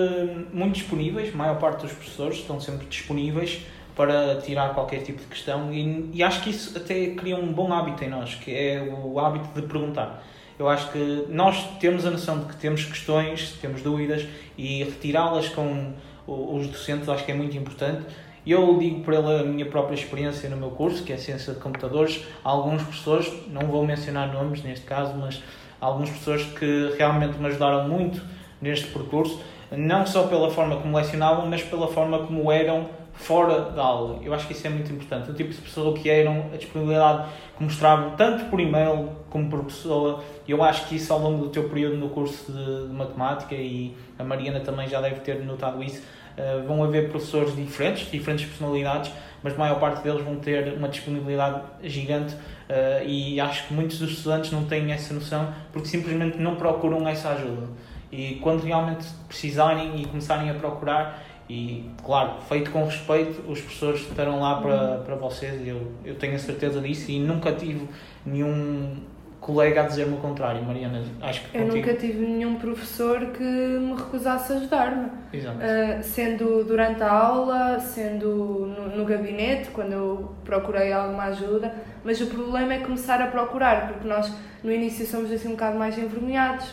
muito 0.52 0.76
disponíveis, 0.76 1.32
a 1.32 1.36
maior 1.36 1.58
parte 1.58 1.82
dos 1.82 1.92
professores 1.92 2.38
estão 2.38 2.58
sempre 2.58 2.86
disponíveis 2.86 3.60
para 3.94 4.40
tirar 4.40 4.72
qualquer 4.72 5.02
tipo 5.02 5.20
de 5.20 5.26
questão 5.26 5.72
e, 5.72 6.10
e, 6.14 6.22
acho 6.22 6.42
que 6.42 6.50
isso 6.50 6.76
até 6.78 7.10
cria 7.10 7.36
um 7.36 7.52
bom 7.52 7.70
hábito 7.72 8.02
em 8.02 8.08
nós, 8.08 8.34
que 8.34 8.50
é 8.50 8.82
o 8.82 9.18
hábito 9.20 9.48
de 9.54 9.66
perguntar. 9.66 10.24
Eu 10.60 10.68
acho 10.68 10.92
que 10.92 11.24
nós 11.30 11.78
temos 11.80 12.04
a 12.04 12.10
noção 12.10 12.40
de 12.40 12.44
que 12.44 12.56
temos 12.56 12.84
questões, 12.84 13.56
temos 13.62 13.80
dúvidas 13.80 14.26
e 14.58 14.84
retirá-las 14.84 15.48
com 15.48 15.94
os 16.28 16.66
docentes 16.66 17.08
acho 17.08 17.24
que 17.24 17.32
é 17.32 17.34
muito 17.34 17.56
importante. 17.56 18.04
Eu 18.46 18.78
digo 18.78 19.02
pela 19.02 19.42
minha 19.42 19.64
própria 19.64 19.94
experiência 19.94 20.50
no 20.50 20.58
meu 20.58 20.70
curso, 20.72 21.02
que 21.02 21.14
é 21.14 21.16
Ciência 21.16 21.54
de 21.54 21.60
Computadores, 21.60 22.26
alguns 22.44 22.82
professores, 22.82 23.32
não 23.48 23.68
vou 23.68 23.86
mencionar 23.86 24.34
nomes 24.34 24.62
neste 24.62 24.84
caso, 24.84 25.14
mas 25.14 25.42
alguns 25.80 26.10
professores 26.10 26.44
que 26.58 26.94
realmente 26.98 27.38
me 27.38 27.46
ajudaram 27.46 27.88
muito 27.88 28.22
neste 28.60 28.88
percurso, 28.88 29.40
não 29.70 30.04
só 30.04 30.24
pela 30.26 30.50
forma 30.50 30.76
como 30.76 30.94
lecionavam, 30.94 31.46
mas 31.46 31.62
pela 31.62 31.88
forma 31.88 32.18
como 32.18 32.52
eram 32.52 32.86
fora 33.20 33.70
da 33.70 33.82
aula. 33.82 34.18
Eu 34.22 34.32
acho 34.32 34.46
que 34.46 34.54
isso 34.54 34.66
é 34.66 34.70
muito 34.70 34.90
importante. 34.90 35.30
O 35.30 35.34
tipo 35.34 35.50
de 35.50 35.60
pessoa 35.60 35.96
que 35.96 36.08
eram, 36.08 36.46
a 36.52 36.56
disponibilidade 36.56 37.28
que 37.56 37.62
mostravam, 37.62 38.16
tanto 38.16 38.46
por 38.46 38.58
e-mail 38.58 39.10
como 39.28 39.48
por 39.50 39.62
pessoa. 39.64 40.24
Eu 40.48 40.64
acho 40.64 40.88
que 40.88 40.96
isso 40.96 41.12
ao 41.12 41.20
longo 41.20 41.44
do 41.44 41.50
teu 41.50 41.68
período 41.68 41.96
no 41.96 42.08
curso 42.08 42.50
de, 42.50 42.88
de 42.88 42.94
matemática, 42.94 43.54
e 43.54 43.94
a 44.18 44.24
Mariana 44.24 44.60
também 44.60 44.88
já 44.88 45.00
deve 45.00 45.20
ter 45.20 45.44
notado 45.44 45.82
isso, 45.82 46.00
uh, 46.00 46.66
vão 46.66 46.82
haver 46.82 47.10
professores 47.10 47.54
diferentes, 47.54 48.10
diferentes 48.10 48.46
personalidades, 48.46 49.12
mas 49.42 49.54
a 49.54 49.58
maior 49.58 49.78
parte 49.78 50.02
deles 50.02 50.24
vão 50.24 50.36
ter 50.36 50.72
uma 50.74 50.88
disponibilidade 50.88 51.62
gigante 51.82 52.34
uh, 52.34 53.04
e 53.06 53.38
acho 53.38 53.68
que 53.68 53.74
muitos 53.74 53.98
dos 53.98 54.12
estudantes 54.12 54.50
não 54.50 54.64
têm 54.64 54.90
essa 54.92 55.12
noção 55.12 55.52
porque 55.72 55.88
simplesmente 55.88 56.38
não 56.38 56.56
procuram 56.56 57.06
essa 57.06 57.30
ajuda. 57.30 57.68
E 58.10 58.40
quando 58.42 58.64
realmente 58.64 59.06
precisarem 59.28 60.00
e 60.00 60.06
começarem 60.06 60.50
a 60.50 60.54
procurar, 60.54 61.22
e 61.50 61.90
claro, 62.04 62.40
feito 62.48 62.70
com 62.70 62.84
respeito, 62.84 63.42
os 63.50 63.60
professores 63.60 64.02
estarão 64.02 64.38
lá 64.38 64.60
para, 64.60 64.98
para 64.98 65.16
vocês, 65.16 65.66
eu, 65.66 65.90
eu 66.04 66.14
tenho 66.14 66.36
a 66.36 66.38
certeza 66.38 66.80
disso 66.80 67.10
e 67.10 67.18
nunca 67.18 67.50
tive 67.50 67.88
nenhum 68.24 68.98
colega 69.40 69.82
a 69.82 69.86
dizer-me 69.86 70.14
o 70.14 70.18
contrário, 70.18 70.62
Mariana. 70.62 71.02
Acho 71.20 71.40
que 71.40 71.56
eu 71.56 71.62
contigo... 71.62 71.86
nunca 71.88 71.98
tive 71.98 72.24
nenhum 72.24 72.54
professor 72.54 73.18
que 73.32 73.42
me 73.42 73.96
recusasse 73.96 74.52
ajudar-me. 74.52 75.06
Uh, 75.06 76.02
sendo 76.02 76.62
durante 76.62 77.02
a 77.02 77.10
aula, 77.10 77.80
sendo 77.80 78.28
no, 78.28 78.96
no, 78.96 79.04
gabinete, 79.04 79.70
quando 79.70 79.92
eu 79.92 80.32
procurei 80.44 80.92
alguma 80.92 81.24
ajuda. 81.24 81.74
Mas 82.04 82.20
o 82.20 82.26
problema 82.26 82.74
é 82.74 82.78
começar 82.78 83.20
a 83.20 83.26
procurar, 83.26 83.88
porque 83.88 84.06
nós 84.06 84.32
no 84.62 84.70
início 84.70 85.04
somos 85.04 85.32
assim 85.32 85.48
um 85.48 85.52
bocado 85.52 85.76
mais 85.76 85.98
envergonhados 85.98 86.72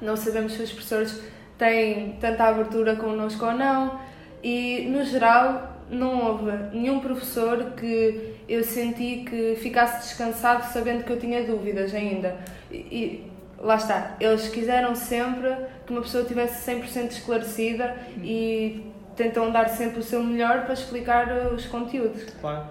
não 0.00 0.16
sabemos 0.16 0.52
se 0.52 0.62
os 0.62 0.72
professores 0.72 1.22
têm 1.58 2.16
tanta 2.20 2.44
abertura 2.44 2.96
connosco 2.96 3.44
ou 3.44 3.52
não. 3.52 3.98
E, 4.42 4.86
no 4.90 5.04
geral, 5.04 5.76
não 5.90 6.26
houve 6.26 6.52
nenhum 6.72 7.00
professor 7.00 7.72
que 7.76 8.34
eu 8.48 8.62
senti 8.64 9.24
que 9.28 9.56
ficasse 9.56 10.08
descansado 10.08 10.64
sabendo 10.72 11.04
que 11.04 11.12
eu 11.12 11.18
tinha 11.18 11.44
dúvidas 11.44 11.94
ainda. 11.94 12.36
E, 12.70 12.76
e 12.76 13.30
lá 13.58 13.76
está, 13.76 14.16
eles 14.20 14.48
quiseram 14.48 14.94
sempre 14.94 15.54
que 15.86 15.92
uma 15.92 16.02
pessoa 16.02 16.24
tivesse 16.24 16.70
100% 16.70 17.10
esclarecida 17.10 17.96
e 18.22 18.82
tentam 19.16 19.50
dar 19.50 19.68
sempre 19.68 20.00
o 20.00 20.02
seu 20.02 20.22
melhor 20.22 20.64
para 20.64 20.74
explicar 20.74 21.28
os 21.52 21.66
conteúdos. 21.66 22.24
Claro. 22.40 22.66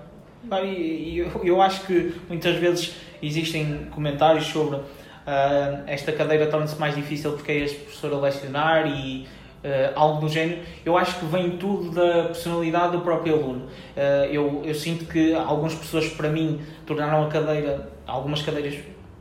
claro 0.48 0.66
e, 0.66 1.14
e 1.14 1.18
eu, 1.20 1.42
eu 1.44 1.62
acho 1.62 1.86
que 1.86 2.14
muitas 2.30 2.56
vezes 2.56 2.96
existem 3.22 3.88
comentários 3.92 4.46
sobre 4.46 4.80
uh, 5.26 5.84
esta 5.88 6.12
cadeira 6.12 6.48
torna-se 6.48 6.80
mais 6.80 6.96
difícil 6.96 7.34
porque 7.34 7.52
é 7.52 7.58
este 7.60 7.80
professor 7.80 8.14
a 8.14 8.18
lecionar 8.18 8.88
e 8.88 9.28
uh, 9.64 9.92
algo 9.96 10.22
do 10.22 10.30
género. 10.30 10.62
Eu 10.86 10.98
acho 10.98 11.20
que 11.20 11.26
vem 11.26 11.58
tudo 11.58 11.92
da 11.92 12.26
personalidade 12.26 12.92
do 12.94 13.02
próprio 13.02 13.36
aluno. 13.36 13.66
Uh, 13.66 14.26
eu, 14.32 14.62
eu 14.64 14.76
sinto 14.76 15.06
que 15.06 15.34
algumas 15.34 15.74
pessoas, 15.74 16.08
para 16.10 16.30
mim, 16.30 16.62
tornaram 16.86 17.26
a 17.26 17.30
cadeira, 17.30 17.90
algumas 18.06 18.42
cadeiras 18.42 18.78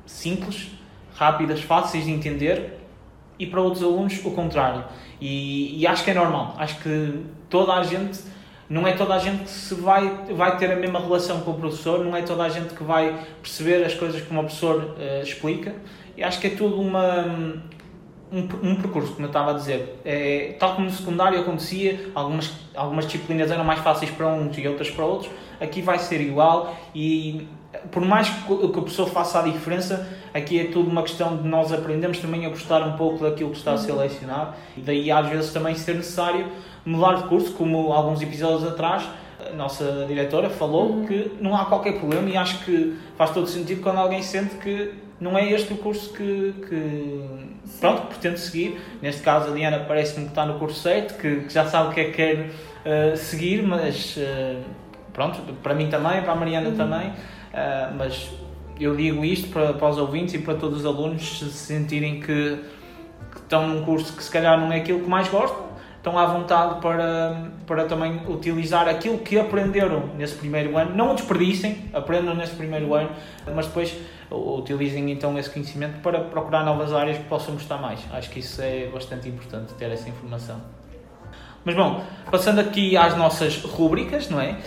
simples, 0.06 0.70
rápidas, 1.14 1.60
fáceis 1.62 2.04
de 2.04 2.10
entender 2.10 2.80
e 3.38 3.46
para 3.46 3.60
outros 3.60 3.82
alunos 3.82 4.24
o 4.24 4.30
contrário. 4.30 4.84
E, 5.20 5.80
e, 5.80 5.86
acho 5.86 6.04
que 6.04 6.10
é 6.10 6.14
normal. 6.14 6.54
Acho 6.58 6.80
que 6.80 7.24
toda 7.48 7.72
a 7.72 7.82
gente, 7.82 8.20
não 8.68 8.86
é 8.86 8.92
toda 8.92 9.14
a 9.14 9.18
gente 9.18 9.44
que 9.44 9.50
se 9.50 9.74
vai, 9.74 10.24
vai 10.30 10.56
ter 10.56 10.72
a 10.72 10.76
mesma 10.76 10.98
relação 10.98 11.40
com 11.40 11.50
o 11.50 11.54
professor, 11.54 12.04
não 12.04 12.16
é 12.16 12.22
toda 12.22 12.44
a 12.44 12.48
gente 12.48 12.74
que 12.74 12.82
vai 12.82 13.18
perceber 13.42 13.84
as 13.84 13.94
coisas 13.94 14.22
como 14.22 14.40
o 14.40 14.44
professor 14.44 14.96
uh, 14.98 15.22
explica. 15.22 15.74
E 16.16 16.22
acho 16.22 16.40
que 16.40 16.46
é 16.46 16.50
tudo 16.50 16.80
uma, 16.80 17.26
um, 18.32 18.38
um 18.62 18.76
percurso, 18.76 19.12
como 19.12 19.24
eu 19.24 19.28
estava 19.28 19.50
a 19.50 19.54
dizer. 19.54 20.00
É, 20.04 20.56
tal 20.58 20.74
como 20.74 20.86
no 20.86 20.92
secundário 20.92 21.40
acontecia, 21.40 22.10
algumas, 22.14 22.52
algumas 22.74 23.06
disciplinas 23.06 23.50
eram 23.50 23.64
mais 23.64 23.80
fáceis 23.80 24.10
para 24.10 24.28
uns 24.28 24.56
e 24.56 24.66
outras 24.66 24.90
para 24.90 25.04
outros, 25.04 25.30
aqui 25.60 25.82
vai 25.82 25.98
ser 25.98 26.20
igual 26.20 26.74
e 26.94 27.46
por 27.90 28.04
mais 28.04 28.28
que 28.28 28.52
o 28.52 28.68
professor 28.68 29.08
faça 29.08 29.40
a 29.40 29.42
diferença, 29.42 30.08
aqui 30.32 30.60
é 30.60 30.64
tudo 30.64 30.88
uma 30.88 31.02
questão 31.02 31.36
de 31.36 31.46
nós 31.46 31.72
aprendermos 31.72 32.18
também 32.18 32.46
a 32.46 32.48
gostar 32.48 32.82
um 32.82 32.96
pouco 32.96 33.24
daquilo 33.24 33.50
que 33.50 33.56
está 33.56 33.72
a 33.72 33.78
ser 33.78 33.92
uhum. 33.92 33.98
lecionado 33.98 34.54
e 34.76 34.80
daí 34.80 35.10
às 35.10 35.28
vezes 35.28 35.52
também 35.52 35.74
ser 35.74 35.94
necessário 35.94 36.46
mudar 36.84 37.14
de 37.16 37.28
curso, 37.28 37.52
como 37.52 37.92
alguns 37.92 38.20
episódios 38.20 38.66
atrás 38.66 39.08
a 39.50 39.54
nossa 39.54 40.04
diretora 40.06 40.48
falou 40.48 40.90
uhum. 40.90 41.06
que 41.06 41.32
não 41.40 41.54
há 41.56 41.64
qualquer 41.66 41.98
problema 41.98 42.28
e 42.28 42.36
acho 42.36 42.64
que 42.64 42.96
faz 43.16 43.30
todo 43.30 43.46
sentido 43.46 43.82
quando 43.82 43.98
alguém 43.98 44.22
sente 44.22 44.56
que 44.56 44.94
não 45.20 45.36
é 45.38 45.50
este 45.50 45.72
o 45.72 45.76
curso 45.76 46.12
que, 46.12 46.54
que 46.68 47.24
pronto, 47.80 48.08
pretende 48.08 48.40
seguir. 48.40 48.80
Neste 49.00 49.22
caso, 49.22 49.50
a 49.50 49.54
Diana 49.54 49.84
parece-me 49.86 50.24
que 50.24 50.32
está 50.32 50.44
no 50.44 50.58
curso 50.58 50.80
certo, 50.80 51.18
que, 51.18 51.42
que 51.42 51.52
já 51.52 51.64
sabe 51.66 51.90
o 51.90 51.92
que 51.92 52.00
é 52.00 52.04
que 52.04 52.12
quer 52.12 52.36
uh, 52.36 53.16
seguir, 53.16 53.62
mas 53.62 54.16
uh, 54.16 54.60
pronto, 55.12 55.40
para 55.62 55.74
mim 55.74 55.88
também, 55.88 56.20
para 56.22 56.32
a 56.32 56.36
Mariana 56.36 56.70
uhum. 56.70 56.76
também, 56.76 57.08
uh, 57.08 57.94
mas 57.96 58.30
eu 58.78 58.96
digo 58.96 59.24
isto 59.24 59.48
para, 59.48 59.72
para 59.72 59.88
os 59.88 59.98
ouvintes 59.98 60.34
e 60.34 60.38
para 60.38 60.54
todos 60.54 60.80
os 60.80 60.86
alunos 60.86 61.38
se 61.38 61.50
sentirem 61.50 62.20
que, 62.20 62.58
que 63.30 63.38
estão 63.38 63.68
num 63.68 63.84
curso 63.84 64.14
que 64.16 64.22
se 64.22 64.30
calhar 64.30 64.58
não 64.58 64.72
é 64.72 64.78
aquilo 64.78 65.00
que 65.00 65.08
mais 65.08 65.28
gostam, 65.28 65.73
estão 66.04 66.18
à 66.18 66.26
vontade 66.26 66.82
para, 66.82 67.48
para 67.66 67.86
também 67.86 68.20
utilizar 68.28 68.86
aquilo 68.86 69.16
que 69.16 69.38
aprenderam 69.38 70.10
nesse 70.18 70.34
primeiro 70.34 70.76
ano. 70.76 70.94
Não 70.94 71.12
o 71.12 71.14
desperdicem, 71.14 71.88
aprendam 71.94 72.34
nesse 72.34 72.54
primeiro 72.54 72.92
ano, 72.92 73.08
mas 73.54 73.66
depois 73.66 73.96
utilizem 74.30 75.10
então 75.10 75.38
esse 75.38 75.48
conhecimento 75.48 76.02
para 76.02 76.20
procurar 76.20 76.62
novas 76.62 76.92
áreas 76.92 77.16
que 77.16 77.24
possam 77.24 77.54
gostar 77.54 77.78
mais. 77.78 78.00
Acho 78.12 78.28
que 78.28 78.40
isso 78.40 78.60
é 78.60 78.86
bastante 78.92 79.30
importante, 79.30 79.72
ter 79.74 79.90
essa 79.90 80.06
informação. 80.06 80.60
Mas 81.64 81.74
bom, 81.74 82.04
passando 82.30 82.60
aqui 82.60 82.94
às 82.98 83.16
nossas 83.16 83.62
rúbricas, 83.62 84.28
não 84.28 84.38
é? 84.38 84.58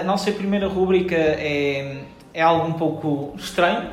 A 0.00 0.04
nossa 0.04 0.30
primeira 0.30 0.68
rúbrica 0.68 1.16
é, 1.16 2.02
é 2.32 2.40
algo 2.40 2.68
um 2.68 2.74
pouco 2.74 3.34
estranho, 3.36 3.90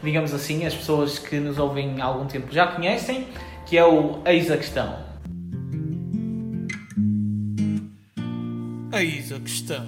digamos 0.00 0.32
assim, 0.32 0.64
as 0.64 0.76
pessoas 0.76 1.18
que 1.18 1.40
nos 1.40 1.58
ouvem 1.58 2.00
há 2.00 2.04
algum 2.04 2.26
tempo 2.26 2.52
já 2.52 2.68
conhecem, 2.68 3.26
que 3.66 3.76
é 3.76 3.84
o 3.84 4.20
Eis 4.24 4.48
a 4.48 4.56
Questão. 4.56 5.09
Eis 8.92 9.30
a 9.30 9.38
questão. 9.38 9.86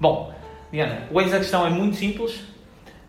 Bom, 0.00 0.32
Diana, 0.70 1.08
o 1.10 1.20
eis 1.20 1.34
a 1.34 1.38
questão 1.38 1.66
é 1.66 1.70
muito 1.70 1.96
simples, 1.96 2.40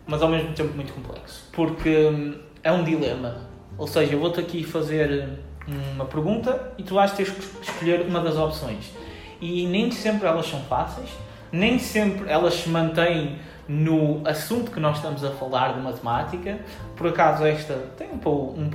mas 0.04 0.20
ao 0.20 0.28
mesmo 0.28 0.52
tempo 0.52 0.74
muito 0.74 0.92
complexo. 0.92 1.48
Porque 1.52 1.88
hum, 1.88 2.34
é 2.62 2.72
um 2.72 2.82
dilema. 2.82 3.36
Ou 3.76 3.86
seja, 3.86 4.14
eu 4.14 4.18
vou-te 4.18 4.40
aqui 4.40 4.64
fazer 4.64 5.28
hum, 5.68 5.92
uma 5.94 6.06
pergunta 6.06 6.72
e 6.76 6.82
tu 6.82 6.94
vais 6.94 7.12
ter 7.12 7.32
que 7.32 7.40
escolher 7.62 8.00
uma 8.00 8.20
das 8.20 8.36
opções. 8.36 8.92
E 9.40 9.64
nem 9.68 9.92
sempre 9.92 10.26
elas 10.26 10.46
são 10.46 10.60
fáceis, 10.62 11.10
nem 11.52 11.78
sempre 11.78 12.28
elas 12.28 12.54
se 12.54 12.68
mantêm 12.68 13.38
no 13.68 14.26
assunto 14.26 14.72
que 14.72 14.80
nós 14.80 14.96
estamos 14.96 15.22
a 15.22 15.30
falar 15.30 15.74
de 15.74 15.80
matemática. 15.80 16.58
Por 16.96 17.06
acaso, 17.06 17.44
esta 17.44 17.74
tem 17.96 18.10
um, 18.10 18.18
pó, 18.18 18.54
um 18.56 18.68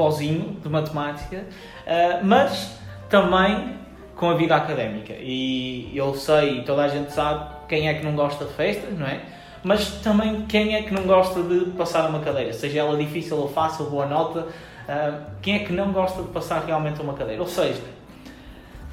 de 0.62 0.70
matemática, 0.70 1.44
uh, 1.86 2.26
mas 2.26 2.78
também 3.10 3.83
com 4.24 4.30
a 4.30 4.36
vida 4.36 4.56
académica. 4.56 5.14
E 5.20 5.92
eu 5.94 6.16
sei, 6.16 6.62
toda 6.62 6.84
a 6.84 6.88
gente 6.88 7.12
sabe, 7.12 7.46
quem 7.68 7.90
é 7.90 7.94
que 7.96 8.06
não 8.06 8.16
gosta 8.16 8.46
de 8.46 8.54
festas, 8.54 8.98
não 8.98 9.06
é? 9.06 9.20
Mas 9.62 9.96
também 10.02 10.46
quem 10.46 10.76
é 10.76 10.84
que 10.84 10.94
não 10.94 11.04
gosta 11.04 11.44
de 11.44 11.72
passar 11.72 12.10
uma 12.10 12.20
cadeira, 12.20 12.54
seja 12.54 12.80
ela 12.80 12.98
difícil 12.98 13.36
ou 13.36 13.50
fácil, 13.50 13.90
boa 13.90 14.06
nota, 14.06 14.40
uh, 14.40 15.26
quem 15.42 15.56
é 15.56 15.60
que 15.66 15.74
não 15.74 15.92
gosta 15.92 16.22
de 16.22 16.30
passar 16.30 16.64
realmente 16.64 17.02
uma 17.02 17.16
cadeira? 17.16 17.42
Ou 17.42 17.50
seja, 17.50 17.82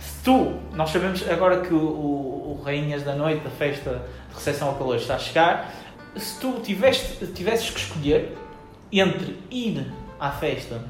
se 0.01 0.25
tu, 0.25 0.53
nós 0.75 0.91
sabemos 0.91 1.25
agora 1.31 1.61
que 1.61 1.73
o, 1.73 1.79
o, 1.79 2.59
o 2.59 2.63
Rainhas 2.65 3.05
da 3.05 3.15
Noite, 3.15 3.45
da 3.45 3.51
festa 3.51 4.03
de 4.31 4.35
recepção 4.35 4.67
ao 4.67 4.75
calor, 4.75 4.97
está 4.97 5.15
a 5.15 5.19
chegar, 5.21 5.73
se 6.17 6.41
tu 6.41 6.55
tiveste, 6.61 7.25
tivesses 7.29 7.71
que 7.71 7.79
escolher 7.79 8.37
entre 8.91 9.39
ir 9.49 9.87
à 10.19 10.33
festa 10.33 10.83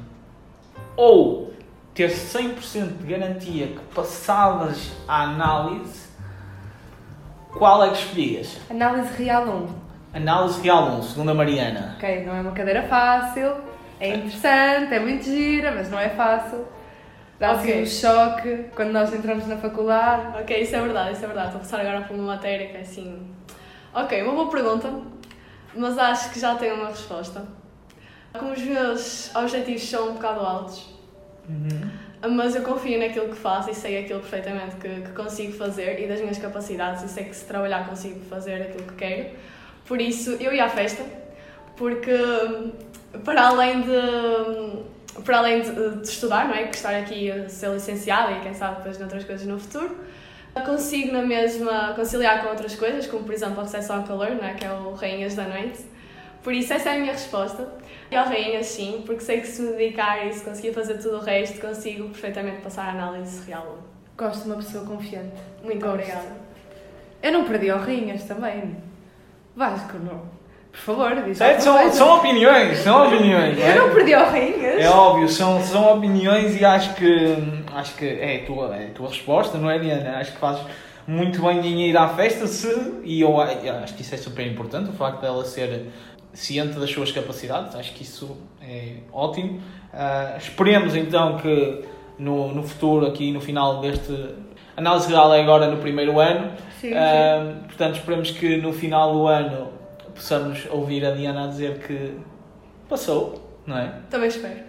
ou 0.97 1.50
ter 1.93 2.09
100% 2.09 2.97
de 2.99 3.07
garantia 3.13 3.67
que 3.67 3.79
passavas 3.93 4.91
a 5.07 5.23
análise, 5.23 6.09
qual 7.57 7.83
é 7.83 7.89
que 7.89 7.97
escolhias? 7.97 8.57
Análise 8.69 9.13
real 9.21 9.43
1. 9.47 10.17
Análise 10.17 10.61
real 10.61 10.91
1, 10.99 11.03
segundo 11.03 11.31
a 11.31 11.33
Mariana. 11.33 11.95
Ok, 11.97 12.25
não 12.25 12.35
é 12.35 12.41
uma 12.41 12.51
cadeira 12.51 12.83
fácil, 12.83 13.55
é 13.99 14.15
interessante, 14.15 14.93
é 14.93 14.99
muito 14.99 15.23
gira, 15.25 15.71
mas 15.71 15.89
não 15.89 15.99
é 15.99 16.09
fácil. 16.09 16.65
Dá 17.39 17.51
assim 17.51 17.69
Ok. 17.71 17.81
um 17.81 17.85
choque 17.87 18.65
quando 18.75 18.91
nós 18.91 19.13
entramos 19.13 19.47
na 19.47 19.57
faculdade. 19.57 20.37
Ok, 20.39 20.61
isso 20.61 20.75
é 20.75 20.81
verdade, 20.81 21.13
isso 21.13 21.23
é 21.23 21.27
verdade. 21.27 21.47
Estou 21.47 21.59
a 21.59 21.63
passar 21.63 21.79
agora 21.81 22.01
por 22.01 22.15
uma 22.15 22.35
matéria 22.35 22.67
que 22.67 22.77
é 22.77 22.81
assim. 22.81 23.19
Ok, 23.93 24.21
uma 24.23 24.33
boa 24.33 24.49
pergunta, 24.49 24.93
mas 25.75 25.97
acho 25.97 26.29
que 26.31 26.39
já 26.39 26.55
tenho 26.55 26.75
uma 26.75 26.89
resposta. 26.89 27.43
Como 28.37 28.51
os 28.53 28.61
meus 28.61 29.35
objetivos 29.35 29.89
são 29.89 30.09
um 30.09 30.13
bocado 30.13 30.39
altos, 30.41 30.87
mas 32.29 32.55
eu 32.55 32.61
confio 32.61 32.99
naquilo 32.99 33.29
que 33.29 33.35
faço 33.35 33.71
e 33.71 33.75
sei 33.75 33.99
aquilo 33.99 34.19
perfeitamente 34.19 34.75
que, 34.75 34.87
que 34.87 35.11
consigo 35.11 35.53
fazer 35.53 35.99
e 35.99 36.07
das 36.07 36.19
minhas 36.19 36.37
capacidades 36.37 37.03
e 37.03 37.09
sei 37.09 37.25
que 37.25 37.35
se 37.35 37.45
trabalhar 37.45 37.87
consigo 37.87 38.19
fazer 38.29 38.61
aquilo 38.61 38.83
que 38.83 38.95
quero. 38.95 39.29
Por 39.85 39.99
isso, 39.99 40.31
eu 40.39 40.53
ia 40.53 40.65
à 40.65 40.69
festa, 40.69 41.03
porque 41.75 42.13
hum, 42.13 42.71
para 43.23 43.47
além 43.47 43.81
de 43.81 44.91
para 45.25 45.39
além 45.39 45.61
de, 45.61 45.97
de 45.97 46.07
estudar, 46.07 46.47
não 46.47 46.55
é? 46.55 46.67
Que 46.67 46.75
estar 46.75 46.95
aqui 46.95 47.29
a 47.29 47.49
ser 47.49 47.69
licenciada 47.69 48.31
e 48.31 48.39
quem 48.39 48.53
sabe 48.53 48.77
depois 48.77 48.97
noutras 48.97 49.25
coisas 49.25 49.45
no 49.45 49.59
futuro, 49.59 49.97
consigo 50.65 51.11
na 51.11 51.21
mesma 51.21 51.93
conciliar 51.95 52.41
com 52.41 52.49
outras 52.49 52.75
coisas, 52.75 53.07
como 53.07 53.23
por 53.23 53.33
exemplo 53.33 53.59
a 53.59 53.63
recepção 53.63 53.97
ao 53.97 54.03
calor, 54.03 54.31
não 54.31 54.45
é? 54.45 54.53
Que 54.53 54.65
é 54.65 54.71
o 54.71 54.93
Rainhas 54.93 55.35
da 55.35 55.43
Noite. 55.43 55.90
Por 56.43 56.53
isso, 56.53 56.73
essa 56.73 56.89
é 56.89 56.95
a 56.95 56.99
minha 56.99 57.11
resposta. 57.11 57.67
E 58.09 58.15
ao 58.15 58.25
Rainhas, 58.25 58.65
sim, 58.65 59.03
porque 59.05 59.21
sei 59.21 59.41
que 59.41 59.47
se 59.47 59.61
me 59.61 59.71
dedicar 59.73 60.25
e 60.25 60.33
se 60.33 60.43
conseguir 60.43 60.73
fazer 60.73 60.95
tudo 60.95 61.17
o 61.17 61.19
resto, 61.21 61.61
consigo 61.61 62.09
perfeitamente 62.09 62.61
passar 62.61 62.87
a 62.87 62.91
análise 62.91 63.45
real. 63.47 63.77
Gosto 64.17 64.43
de 64.43 64.47
uma 64.49 64.55
pessoa 64.57 64.85
confiante. 64.85 65.31
Muito 65.63 65.79
Gosto. 65.79 65.93
obrigada. 65.95 66.41
Eu 67.23 67.31
não 67.31 67.45
perdi 67.45 67.69
ao 67.69 67.79
Rinhas 67.79 68.23
também. 68.23 68.75
Vasco, 69.55 69.97
não. 69.97 70.21
Por 70.71 70.79
favor, 70.79 71.23
diz 71.23 71.41
alguma 71.41 71.59
São, 71.61 71.91
são 71.91 72.17
opiniões, 72.17 72.77
são 72.79 73.07
opiniões. 73.07 73.59
é? 73.59 73.77
Eu 73.77 73.87
não 73.87 73.93
perdi 73.93 74.13
ao 74.13 74.31
Rinhas. 74.31 74.79
É 74.81 74.89
óbvio, 74.89 75.27
são, 75.27 75.61
são 75.61 75.97
opiniões 75.97 76.59
e 76.59 76.63
acho 76.63 76.95
que, 76.95 77.35
acho 77.73 77.95
que 77.95 78.05
é, 78.07 78.37
a 78.41 78.45
tua, 78.45 78.75
é 78.77 78.87
a 78.87 78.89
tua 78.91 79.09
resposta, 79.09 79.57
não 79.57 79.69
é, 79.69 79.77
Diana? 79.79 80.17
Acho 80.17 80.31
que 80.31 80.37
fazes 80.37 80.63
muito 81.05 81.41
bem 81.41 81.59
em 81.59 81.89
ir 81.89 81.97
à 81.97 82.07
festa 82.09 82.47
se, 82.47 82.67
e 83.03 83.19
eu, 83.21 83.31
eu 83.31 83.75
acho 83.83 83.93
que 83.95 84.01
isso 84.01 84.15
é 84.15 84.17
super 84.17 84.47
importante, 84.47 84.89
o 84.89 84.93
facto 84.93 85.19
dela 85.19 85.43
ser 85.43 85.87
ciente 86.33 86.79
das 86.79 86.89
suas 86.91 87.11
capacidades, 87.11 87.75
acho 87.75 87.93
que 87.93 88.03
isso 88.03 88.37
é 88.61 88.97
ótimo. 89.11 89.61
Ah, 89.93 90.35
esperemos 90.37 90.95
então 90.95 91.37
que 91.37 91.83
no, 92.17 92.53
no 92.53 92.63
futuro, 92.63 93.05
aqui 93.05 93.31
no 93.31 93.41
final 93.41 93.81
deste. 93.81 94.13
Análise 94.77 95.09
real 95.09 95.33
é 95.33 95.41
agora 95.41 95.69
no 95.69 95.77
primeiro 95.77 96.19
ano, 96.19 96.51
Sim, 96.79 96.89
sim. 96.89 96.93
ah, 96.95 97.55
portanto 97.65 97.95
esperemos 97.95 98.31
que 98.31 98.57
no 98.57 98.71
final 98.71 99.13
do 99.13 99.27
ano 99.27 99.69
possamos 100.15 100.65
ouvir 100.69 101.05
a 101.05 101.11
Diana 101.11 101.45
a 101.45 101.47
dizer 101.47 101.79
que 101.79 102.17
passou, 102.87 103.59
não 103.65 103.77
é? 103.77 103.93
Também 104.09 104.29
espero. 104.29 104.59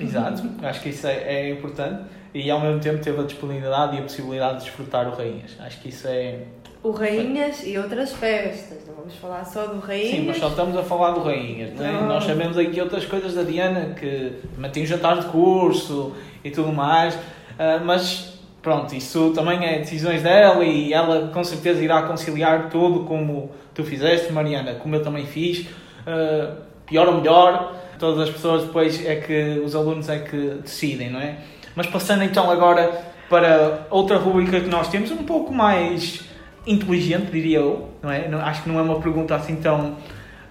Exato, 0.00 0.42
acho 0.62 0.80
que 0.80 0.90
isso 0.90 1.06
é, 1.06 1.16
é 1.16 1.50
importante 1.50 2.02
e 2.34 2.50
ao 2.50 2.60
mesmo 2.60 2.80
tempo 2.80 3.02
teve 3.02 3.20
a 3.20 3.24
disponibilidade 3.24 3.96
e 3.96 3.98
a 3.98 4.02
possibilidade 4.02 4.58
de 4.58 4.64
desfrutar 4.64 5.06
o 5.08 5.14
Rainhas. 5.14 5.56
Acho 5.60 5.80
que 5.80 5.88
isso 5.90 6.08
é. 6.08 6.44
O 6.82 6.90
Rainhas 6.90 7.64
e 7.64 7.78
outras 7.78 8.12
festas. 8.12 8.78
Não 8.88 8.94
vamos 8.94 9.14
falar 9.14 9.44
só 9.44 9.66
do 9.66 9.78
Rainhas. 9.78 10.10
Sim, 10.10 10.24
mas 10.26 10.38
só 10.38 10.48
estamos 10.48 10.76
a 10.76 10.82
falar 10.82 11.12
do 11.12 11.22
Rainhas, 11.22 11.74
não 11.74 11.86
é? 11.86 11.92
Não. 11.92 12.08
Nós 12.08 12.24
sabemos 12.24 12.58
aqui 12.58 12.80
outras 12.80 13.04
coisas 13.04 13.34
da 13.34 13.44
Diana 13.44 13.94
que 13.94 14.32
também 14.54 14.70
tem 14.70 14.84
jantar 14.84 15.20
de 15.20 15.26
curso 15.26 16.12
e 16.42 16.50
tudo 16.50 16.72
mais, 16.72 17.16
ah, 17.56 17.80
mas 17.84 18.36
pronto, 18.60 18.94
isso 18.94 19.30
também 19.30 19.64
é 19.64 19.78
decisões 19.78 20.22
dela 20.22 20.64
e 20.64 20.92
ela 20.92 21.28
com 21.28 21.44
certeza 21.44 21.82
irá 21.82 22.02
conciliar 22.02 22.68
tudo 22.68 23.04
como 23.04 23.50
tu 23.74 23.84
fizeste, 23.84 24.32
Mariana, 24.32 24.74
como 24.74 24.96
eu 24.96 25.02
também 25.02 25.24
fiz, 25.24 25.68
ah, 26.04 26.56
pior 26.84 27.06
ou 27.06 27.14
melhor, 27.18 27.76
todas 27.96 28.28
as 28.28 28.30
pessoas 28.30 28.64
depois 28.64 29.06
é 29.06 29.16
que 29.16 29.62
os 29.64 29.76
alunos 29.76 30.08
é 30.08 30.18
que 30.18 30.58
decidem, 30.60 31.10
não 31.10 31.20
é? 31.20 31.36
Mas 31.76 31.86
passando 31.86 32.24
então 32.24 32.50
agora 32.50 32.90
para 33.30 33.86
outra 33.88 34.18
rubrica 34.18 34.60
que 34.60 34.68
nós 34.68 34.88
temos, 34.88 35.10
um 35.12 35.24
pouco 35.24 35.54
mais 35.54 36.31
inteligente, 36.66 37.30
diria 37.30 37.58
eu, 37.58 37.88
não 38.02 38.10
é? 38.10 38.28
Não- 38.28 38.40
Acho 38.40 38.62
que 38.62 38.68
não 38.68 38.78
é 38.78 38.82
uma 38.82 39.00
pergunta 39.00 39.34
assim 39.34 39.56
tão. 39.56 39.96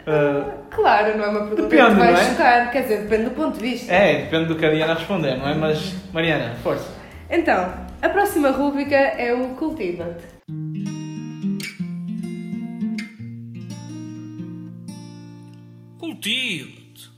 ah, 0.07 0.51
Claro, 0.69 1.17
não 1.17 1.25
é 1.25 1.27
uma 1.29 1.39
pergunta 1.47 1.63
Depende, 1.63 1.89
que 1.91 1.99
vai 1.99 2.13
é? 2.13 2.17
chocar. 2.17 2.71
Quer 2.71 2.81
dizer, 2.83 3.01
depende 3.03 3.23
do 3.25 3.31
ponto 3.31 3.57
de 3.57 3.61
vista. 3.69 3.93
é, 3.93 4.21
depende 4.23 4.45
do 4.45 4.55
que 4.55 4.65
a 4.65 4.69
Diana 4.71 4.93
responder, 4.93 5.37
não 5.37 5.47
é? 5.49 5.53
Mas, 5.55 5.93
Mariana, 6.13 6.55
força. 6.63 6.89
Então, 7.29 7.73
a 8.01 8.09
próxima 8.09 8.49
rúbrica 8.51 8.95
é 8.95 9.33
o 9.33 9.49
Cultiva-te. 9.55 10.23
Cultiva-te. 15.99 17.09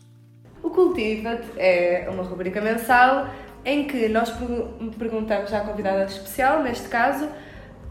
O 0.62 0.69
Cultiva-te 0.69 1.47
é 1.58 2.08
uma 2.10 2.23
rubrica 2.23 2.62
mensal 2.62 3.27
em 3.65 3.86
que 3.86 4.08
nós 4.10 4.29
pergu- 4.32 4.91
perguntamos 4.97 5.53
à 5.53 5.62
convidada 5.62 6.03
especial, 6.06 6.62
neste 6.63 6.88
caso, 6.89 7.27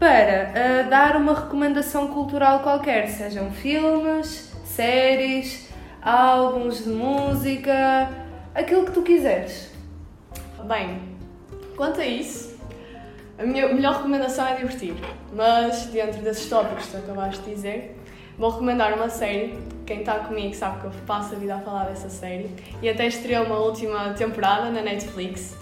para 0.03 0.51
ah, 0.53 0.83
dar 0.89 1.15
uma 1.15 1.33
recomendação 1.33 2.09
cultural 2.09 2.59
qualquer, 2.59 3.07
sejam 3.07 3.49
filmes, 3.51 4.51
séries, 4.65 5.69
álbuns 6.01 6.83
de 6.83 6.89
música, 6.89 8.11
aquilo 8.53 8.83
que 8.83 8.91
tu 8.91 9.01
quiseres. 9.01 9.71
Bem, 10.67 10.99
quanto 11.77 12.01
a 12.01 12.05
isso, 12.05 12.59
a 13.39 13.43
minha 13.43 13.73
melhor 13.73 13.95
recomendação 13.95 14.45
é 14.45 14.55
divertir. 14.55 14.93
Mas, 15.31 15.85
dentro 15.85 16.21
desses 16.21 16.49
tópicos 16.49 16.87
que 16.87 16.91
tu 16.91 16.97
acabaste 16.97 17.41
de 17.41 17.55
dizer, 17.55 17.97
vou 18.37 18.49
recomendar 18.49 18.93
uma 18.95 19.07
série. 19.07 19.57
Quem 19.85 20.01
está 20.01 20.15
comigo 20.15 20.53
sabe 20.53 20.81
que 20.81 20.87
eu 20.87 20.91
passo 21.07 21.33
a 21.33 21.37
vida 21.37 21.55
a 21.55 21.59
falar 21.59 21.85
dessa 21.85 22.09
série. 22.09 22.53
E 22.81 22.89
até 22.89 23.07
estreou 23.07 23.45
uma 23.45 23.59
última 23.59 24.13
temporada 24.15 24.69
na 24.69 24.81
Netflix, 24.81 25.55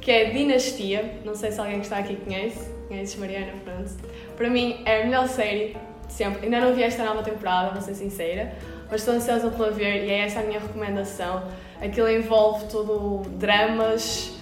que 0.00 0.12
é 0.12 0.26
Dinastia. 0.26 1.18
Não 1.24 1.34
sei 1.34 1.50
se 1.50 1.58
alguém 1.58 1.80
que 1.80 1.86
está 1.86 1.98
aqui 1.98 2.14
conhece. 2.14 2.81
Conheces 2.92 3.16
Mariana, 3.16 3.52
pronto. 3.64 3.90
Para 4.36 4.50
mim 4.50 4.82
é 4.84 5.00
a 5.00 5.04
melhor 5.06 5.26
série 5.26 5.74
de 6.06 6.12
sempre. 6.12 6.44
Ainda 6.44 6.60
não 6.60 6.74
vi 6.74 6.82
esta 6.82 7.02
nova 7.02 7.22
temporada, 7.22 7.70
vou 7.70 7.80
ser 7.80 7.94
sincera. 7.94 8.52
Mas 8.90 9.00
estou 9.00 9.14
ansiosa 9.14 9.50
pela 9.50 9.70
ver 9.70 10.04
e 10.04 10.10
é 10.10 10.18
essa 10.18 10.40
a 10.40 10.42
minha 10.42 10.60
recomendação. 10.60 11.42
Aquilo 11.80 12.10
envolve 12.10 12.66
tudo 12.66 13.22
dramas, 13.38 14.38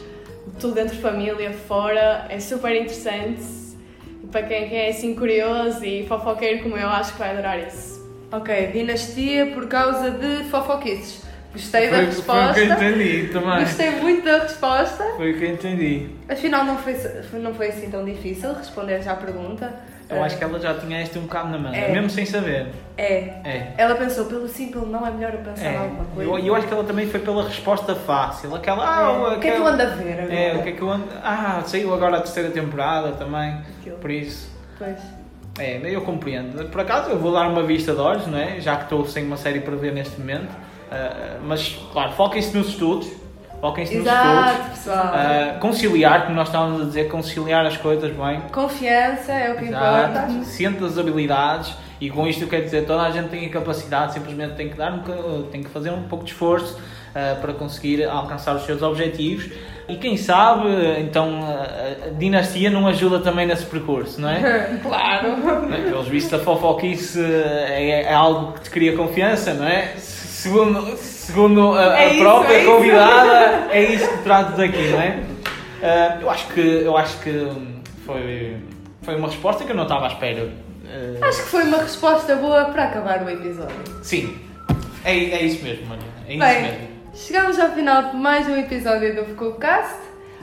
tudo 0.58 0.74
dentro 0.74 0.96
de 0.96 1.00
família, 1.00 1.52
fora. 1.52 2.26
É 2.28 2.40
super 2.40 2.74
interessante. 2.74 3.40
Para 4.32 4.42
quem 4.42 4.76
é 4.76 4.88
assim 4.88 5.14
curioso 5.14 5.84
e 5.84 6.04
fofoqueiro 6.08 6.64
como 6.64 6.76
eu, 6.76 6.88
acho 6.88 7.12
que 7.12 7.20
vai 7.20 7.30
adorar 7.30 7.64
isso. 7.64 8.00
Ok, 8.32 8.72
dinastia 8.72 9.46
por 9.54 9.68
causa 9.68 10.10
de 10.10 10.42
fofoquices. 10.50 11.22
Gostei 11.52 11.90
da 11.90 11.96
Foi, 11.96 12.06
foi 12.06 12.06
o 12.06 12.54
que 12.54 12.60
resposta. 12.60 12.60
entendi 12.86 13.28
também. 13.32 13.58
Gostei 13.60 13.90
muito 13.90 14.24
da 14.24 14.38
resposta. 14.38 15.04
Foi 15.16 15.32
o 15.32 15.38
que 15.38 15.44
eu 15.44 15.50
entendi. 15.52 16.08
Afinal, 16.28 16.64
não 16.64 16.78
foi, 16.78 16.96
não 17.34 17.52
foi 17.54 17.68
assim 17.68 17.90
tão 17.90 18.04
difícil 18.04 18.52
responder 18.54 19.02
já 19.02 19.12
à 19.12 19.16
pergunta. 19.16 19.72
Eu 20.08 20.24
acho 20.24 20.36
que 20.36 20.42
ela 20.42 20.58
já 20.58 20.74
tinha 20.74 21.00
este 21.02 21.18
um 21.20 21.22
bocado 21.22 21.50
na 21.50 21.58
mão, 21.58 21.72
É. 21.72 21.92
mesmo 21.92 22.10
sem 22.10 22.26
saber. 22.26 22.66
É. 22.98 23.14
É. 23.44 23.72
Ela 23.78 23.94
pensou, 23.94 24.24
pelo 24.24 24.48
simples 24.48 24.84
não 24.88 25.06
é 25.06 25.10
melhor 25.12 25.32
eu 25.34 25.38
pensar 25.40 25.66
É. 25.66 25.76
alguma 25.76 26.04
coisa. 26.04 26.30
Eu, 26.30 26.38
eu 26.38 26.54
acho 26.56 26.66
que 26.66 26.72
ela 26.74 26.82
também 26.82 27.06
foi 27.06 27.20
pela 27.20 27.44
resposta 27.44 27.94
fácil. 27.94 28.52
Aquela. 28.54 28.84
Ah, 28.84 29.32
É. 29.32 29.36
O 29.36 29.40
que 29.40 29.48
é 29.48 29.52
que 29.52 29.58
eu 29.60 29.66
ando 29.68 29.82
a 29.82 29.86
ver 29.86 30.12
agora? 30.20 30.34
É, 30.34 30.56
o 30.56 30.62
que 30.64 30.68
é 30.68 30.72
que 30.72 30.82
eu 30.82 30.90
ando. 30.90 31.04
Ah, 31.22 31.62
saiu 31.64 31.94
agora 31.94 32.16
a 32.16 32.20
terceira 32.20 32.50
temporada 32.50 33.12
também. 33.12 33.56
Aquilo. 33.80 33.96
Por 33.98 34.10
isso. 34.10 34.50
Pois. 34.78 34.98
É, 35.60 35.80
eu 35.84 36.00
compreendo. 36.02 36.68
Por 36.70 36.80
acaso 36.80 37.10
eu 37.10 37.18
vou 37.18 37.32
dar 37.32 37.46
uma 37.48 37.62
vista 37.62 37.92
de 37.92 38.00
olhos, 38.00 38.26
não 38.26 38.38
é? 38.38 38.60
Já 38.60 38.76
que 38.76 38.84
estou 38.84 39.04
sem 39.06 39.24
uma 39.24 39.36
série 39.36 39.60
para 39.60 39.76
ver 39.76 39.92
neste 39.92 40.18
momento. 40.18 40.50
Ah, 40.90 41.38
mas, 41.44 41.78
claro, 41.92 42.12
foquem-se 42.12 42.56
nos 42.56 42.68
estudos. 42.68 43.08
Foquem-se 43.60 43.96
nos 43.96 44.06
estudos. 44.06 44.68
Pessoal. 44.70 45.12
Ah, 45.12 45.56
conciliar, 45.60 46.24
como 46.24 46.34
nós 46.34 46.48
estávamos 46.48 46.82
a 46.82 46.84
dizer, 46.84 47.08
conciliar 47.08 47.64
as 47.66 47.76
coisas 47.76 48.10
bem. 48.10 48.40
Confiança 48.52 49.32
é 49.32 49.52
o 49.52 49.56
que 49.56 49.66
importa. 49.66 50.26
Exato. 50.28 50.44
Ciente 50.44 50.80
das 50.80 50.98
habilidades 50.98 51.74
e 52.00 52.08
com 52.08 52.26
isto 52.26 52.42
eu 52.42 52.48
quero 52.48 52.64
dizer, 52.64 52.86
toda 52.86 53.02
a 53.02 53.10
gente 53.10 53.28
tem 53.28 53.44
a 53.44 53.50
capacidade, 53.50 54.14
simplesmente 54.14 54.54
tem 54.54 54.70
que 54.70 54.76
dar 54.76 54.90
um, 54.90 55.42
tem 55.50 55.62
que 55.62 55.68
fazer 55.68 55.90
um 55.90 56.04
pouco 56.04 56.24
de 56.24 56.30
esforço 56.30 56.74
uh, 56.78 57.38
para 57.42 57.52
conseguir 57.52 58.04
alcançar 58.04 58.56
os 58.56 58.64
seus 58.64 58.80
objetivos. 58.80 59.50
E 59.86 59.96
quem 59.96 60.16
sabe, 60.16 60.68
então, 61.00 61.40
a 61.42 62.10
dinastia 62.10 62.70
não 62.70 62.86
ajuda 62.86 63.18
também 63.18 63.44
nesse 63.44 63.66
percurso, 63.66 64.20
não 64.20 64.30
é? 64.30 64.78
claro! 64.82 65.36
Pelos 65.68 66.08
vistos, 66.08 66.40
a 66.40 66.42
fofoquice 66.42 67.20
é, 67.20 68.04
é 68.04 68.14
algo 68.14 68.52
que 68.52 68.60
te 68.62 68.70
cria 68.70 68.96
confiança, 68.96 69.52
não 69.52 69.66
é? 69.66 69.94
Segundo, 70.40 70.96
segundo 70.96 71.74
a, 71.74 71.96
a 71.96 72.00
é 72.00 72.18
própria 72.18 72.62
é 72.62 72.64
convidada, 72.64 73.68
é 73.76 73.82
isso 73.82 74.08
que 74.08 74.22
trato 74.22 74.56
daqui, 74.56 74.88
não 74.88 74.98
é? 74.98 75.18
Uh, 75.82 76.22
eu 76.22 76.30
acho 76.30 76.48
que, 76.48 76.60
eu 76.60 76.96
acho 76.96 77.20
que 77.20 77.46
foi, 78.06 78.56
foi 79.02 79.16
uma 79.16 79.28
resposta 79.28 79.64
que 79.64 79.72
eu 79.72 79.76
não 79.76 79.82
estava 79.82 80.06
à 80.06 80.08
espera. 80.08 80.44
Uh... 80.44 81.22
Acho 81.22 81.42
que 81.42 81.48
foi 81.50 81.64
uma 81.64 81.76
resposta 81.76 82.36
boa 82.36 82.64
para 82.66 82.84
acabar 82.84 83.22
o 83.22 83.28
episódio. 83.28 83.76
Sim, 84.02 84.34
é, 85.04 85.12
é 85.12 85.42
isso 85.42 85.62
mesmo, 85.62 85.84
Maria. 85.86 86.04
É 86.26 86.32
isso 86.32 86.38
Bem, 86.38 86.62
mesmo. 86.62 86.88
Chegamos 87.12 87.58
ao 87.58 87.72
final 87.72 88.04
de 88.04 88.16
mais 88.16 88.48
um 88.48 88.56
episódio 88.56 89.14
do 89.14 89.26
Vocubcast. 89.26 89.98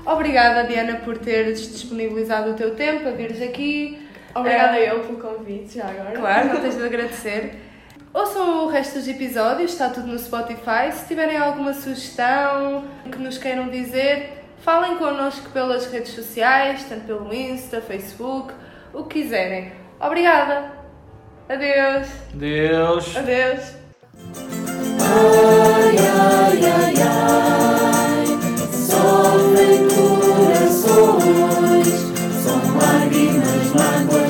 Obrigada, 0.06 0.68
Diana, 0.68 0.98
por 0.98 1.18
teres 1.18 1.72
disponibilizado 1.72 2.52
o 2.52 2.54
teu 2.54 2.76
tempo 2.76 3.08
a 3.08 3.12
vires 3.14 3.42
aqui. 3.42 4.00
Obrigada 4.36 4.80
eu 4.80 5.00
pelo 5.00 5.18
convite, 5.18 5.80
já 5.80 5.86
agora. 5.86 6.12
Claro, 6.12 6.50
não 6.50 6.62
tens 6.62 6.78
de 6.78 6.86
agradecer. 6.86 7.68
Ouçam 8.14 8.66
o 8.66 8.70
resto 8.70 8.96
dos 8.96 9.08
episódios, 9.08 9.72
está 9.72 9.90
tudo 9.90 10.08
no 10.08 10.18
Spotify. 10.18 10.92
Se 10.92 11.08
tiverem 11.08 11.38
alguma 11.38 11.74
sugestão 11.74 12.86
que 13.12 13.18
nos 13.20 13.38
queiram 13.38 13.68
dizer, 13.70 14.44
falem 14.60 14.98
connosco 14.98 15.50
pelas 15.52 15.86
redes 15.92 16.14
sociais, 16.14 16.86
tanto 16.88 17.06
pelo 17.06 17.34
Insta, 17.34 17.82
Facebook, 17.82 18.54
o 18.94 19.04
que 19.04 19.22
quiserem. 19.22 19.72
Obrigada! 20.00 20.72
Adeus! 21.50 22.08
Deus! 22.34 23.16
Adeus! 23.16 23.76
Ai, 25.00 25.96
ai, 25.98 26.60
ai, 26.66 26.94
ai, 27.02 28.26
sofrem 28.72 29.88
corações, 30.38 31.08
são 32.44 32.60
lágrimas 32.78 33.68
mágoas. 33.74 34.27